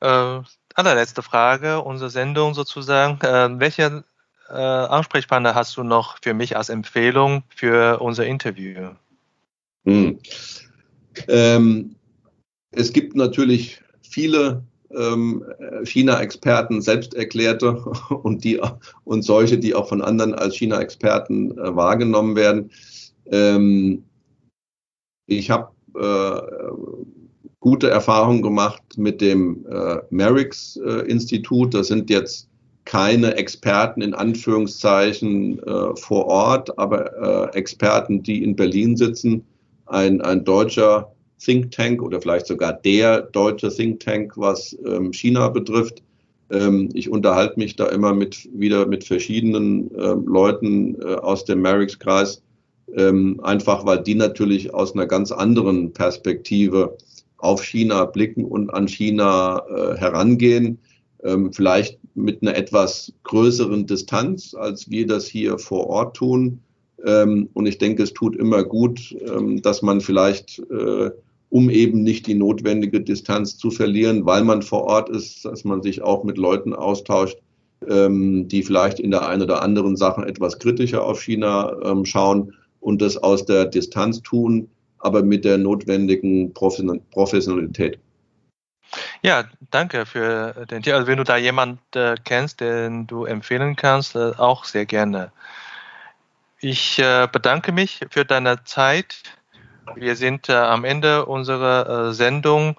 Äh, 0.01 0.41
allerletzte 0.75 1.23
Frage 1.23 1.83
unserer 1.83 2.11
Sendung 2.11 2.55
sozusagen. 2.55 3.19
Äh, 3.23 3.59
welche 3.59 4.05
äh, 4.51 4.55
Ansprechpartner 4.55 5.55
hast 5.55 5.77
du 5.77 5.83
noch 5.83 6.19
für 6.23 6.35
mich 6.35 6.57
als 6.57 6.69
Empfehlung 6.69 7.45
für 7.49 8.01
unser 8.01 8.27
Interview? 8.27 8.91
Hm. 9.85 10.19
Ähm, 11.29 11.97
es 12.73 12.93
gibt 12.93 13.17
natürlich 13.17 13.83
viele 14.03 14.63
ähm, 14.91 15.45
China-Experten, 15.85 16.83
selbsterklärte 16.83 17.77
und, 18.23 18.45
die, 18.45 18.61
und 19.05 19.23
solche, 19.23 19.59
die 19.59 19.75
auch 19.75 19.89
von 19.89 20.03
anderen 20.03 20.35
als 20.35 20.57
China-Experten 20.57 21.57
äh, 21.59 21.77
wahrgenommen 21.77 22.37
werden. 22.37 22.71
Ähm, 23.27 24.05
ich 25.27 25.51
habe 25.51 25.71
äh, 25.95 26.41
gute 27.61 27.91
Erfahrungen 27.91 28.43
gemacht 28.43 28.83
mit 28.97 29.21
dem 29.21 29.65
äh, 29.71 29.99
Merix-Institut. 30.11 31.75
Äh, 31.75 31.79
das 31.79 31.89
sind 31.89 32.11
jetzt 32.11 32.50
keine 32.85 33.37
Experten 33.37 34.03
in 34.03 34.15
Anführungszeichen 34.15 35.59
äh, 35.63 35.97
vor 35.97 36.27
Ort, 36.27 36.79
aber 36.79 37.53
äh, 37.53 37.57
Experten, 37.57 38.23
die 38.23 38.43
in 38.43 38.57
Berlin 38.57 38.97
sitzen 38.97 39.45
ein, 39.87 40.21
ein 40.21 40.45
deutscher 40.45 41.13
Think 41.39 41.71
Tank 41.71 42.03
oder 42.03 42.21
vielleicht 42.21 42.47
sogar 42.47 42.73
der 42.73 43.23
deutsche 43.23 43.71
Think 43.71 44.01
Tank, 44.01 44.33
was 44.37 44.77
ähm, 44.87 45.13
China 45.13 45.49
betrifft. 45.49 46.03
Ähm, 46.51 46.91
ich 46.95 47.09
unterhalte 47.09 47.59
mich 47.59 47.77
da 47.77 47.87
immer 47.87 48.15
mit, 48.15 48.49
wieder 48.53 48.87
mit 48.87 49.05
verschiedenen 49.05 49.91
ähm, 49.99 50.27
Leuten 50.27 51.01
äh, 51.01 51.15
aus 51.15 51.45
dem 51.45 51.63
Merix-Kreis, 51.63 52.43
ähm, 52.97 53.41
einfach 53.43 53.87
weil 53.87 54.03
die 54.03 54.15
natürlich 54.15 54.75
aus 54.75 54.95
einer 54.95 55.07
ganz 55.07 55.33
anderen 55.33 55.93
Perspektive 55.93 56.97
auf 57.39 57.63
China 57.63 58.05
blicken 58.05 58.45
und 58.45 58.71
an 58.71 58.87
China 58.87 59.63
äh, 59.69 59.97
herangehen. 59.97 60.79
Ähm, 61.23 61.53
vielleicht 61.53 61.99
mit 62.23 62.43
einer 62.43 62.57
etwas 62.57 63.13
größeren 63.25 63.87
Distanz, 63.87 64.55
als 64.55 64.91
wir 64.91 65.07
das 65.07 65.27
hier 65.27 65.59
vor 65.59 65.87
Ort 65.89 66.17
tun. 66.17 66.61
Ähm, 67.05 67.49
und 67.55 67.67
ich 67.67 67.79
denke, 67.79 68.03
es 68.03 68.13
tut 68.13 68.37
immer 68.37 68.63
gut, 68.65 69.17
ähm, 69.27 69.63
dass 69.63 69.83
man 69.83 70.01
vielleicht, 70.01 70.59
äh, 70.71 71.11
um 71.49 71.71
eben 71.71 72.03
nicht 72.03 72.27
die 72.27 72.35
notwendige 72.35 73.01
Distanz 73.01 73.57
zu 73.59 73.71
verlieren, 73.71 74.27
weil 74.27 74.45
man 74.45 74.63
vor 74.63 74.85
Ort 74.85 75.09
ist, 75.09 75.45
dass 75.45 75.65
man 75.65 75.83
sich 75.83 76.03
auch 76.03 76.25
mit 76.25 76.39
Leuten 76.39 76.75
austauscht, 76.75 77.39
ähm, 77.89 78.49
die 78.49 78.63
vielleicht 78.63 79.01
in 79.01 79.11
der 79.11 79.27
einen 79.27 79.43
oder 79.43 79.63
anderen 79.63 79.97
Sache 79.97 80.23
etwas 80.27 80.59
kritischer 80.59 81.05
auf 81.05 81.23
China 81.23 82.05
schauen 82.05 82.53
und 82.81 83.03
das 83.03 83.17
aus 83.17 83.45
der 83.45 83.65
Distanz 83.65 84.23
tun, 84.23 84.69
aber 84.99 85.23
mit 85.23 85.45
der 85.45 85.59
notwendigen 85.59 86.53
Professionalität. 86.53 87.99
Ja, 89.23 89.45
danke 89.71 90.07
für 90.07 90.67
den 90.71 90.83
Tipp. 90.83 90.95
Also 90.95 91.07
wenn 91.07 91.19
du 91.19 91.25
da 91.25 91.37
jemanden 91.37 91.81
äh, 91.95 92.17
kennst, 92.25 92.61
den 92.61 93.07
du 93.07 93.25
empfehlen 93.25 93.77
kannst, 93.77 94.17
äh, 94.17 94.33
auch 94.37 94.65
sehr 94.65 94.87
gerne. 94.87 95.33
Ich 96.61 96.99
äh, 96.99 97.29
bedanke 97.31 97.73
mich 97.73 98.01
für 98.11 98.25
deine 98.25 98.65
Zeit. 98.65 99.23
Wir 99.95 100.17
sind 100.17 100.49
äh, 100.49 100.53
am 100.55 100.85
Ende 100.85 101.27
unserer 101.27 102.09
äh, 102.09 102.13
Sendung 102.13 102.77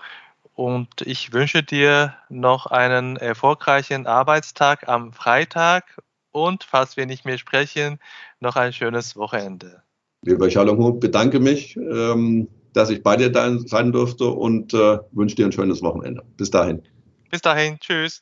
und 0.53 1.01
ich 1.01 1.33
wünsche 1.33 1.63
dir 1.63 2.15
noch 2.29 2.67
einen 2.67 3.17
erfolgreichen 3.17 4.05
Arbeitstag 4.05 4.87
am 4.87 5.13
Freitag 5.13 5.85
und, 6.31 6.63
falls 6.63 6.97
wir 6.97 7.05
nicht 7.05 7.25
mehr 7.25 7.37
sprechen, 7.37 7.99
noch 8.39 8.55
ein 8.55 8.73
schönes 8.73 9.15
Wochenende. 9.15 9.81
Lieber 10.23 10.49
Shalom, 10.49 10.99
bedanke 10.99 11.39
mich, 11.39 11.75
ähm, 11.77 12.47
dass 12.73 12.89
ich 12.89 13.03
bei 13.03 13.15
dir 13.15 13.31
sein 13.65 13.91
durfte 13.91 14.25
und 14.25 14.73
äh, 14.73 14.99
wünsche 15.11 15.35
dir 15.35 15.45
ein 15.45 15.51
schönes 15.51 15.81
Wochenende. 15.81 16.23
Bis 16.37 16.49
dahin. 16.49 16.81
Bis 17.29 17.41
dahin. 17.41 17.77
Tschüss. 17.79 18.21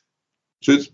Tschüss. 0.60 0.92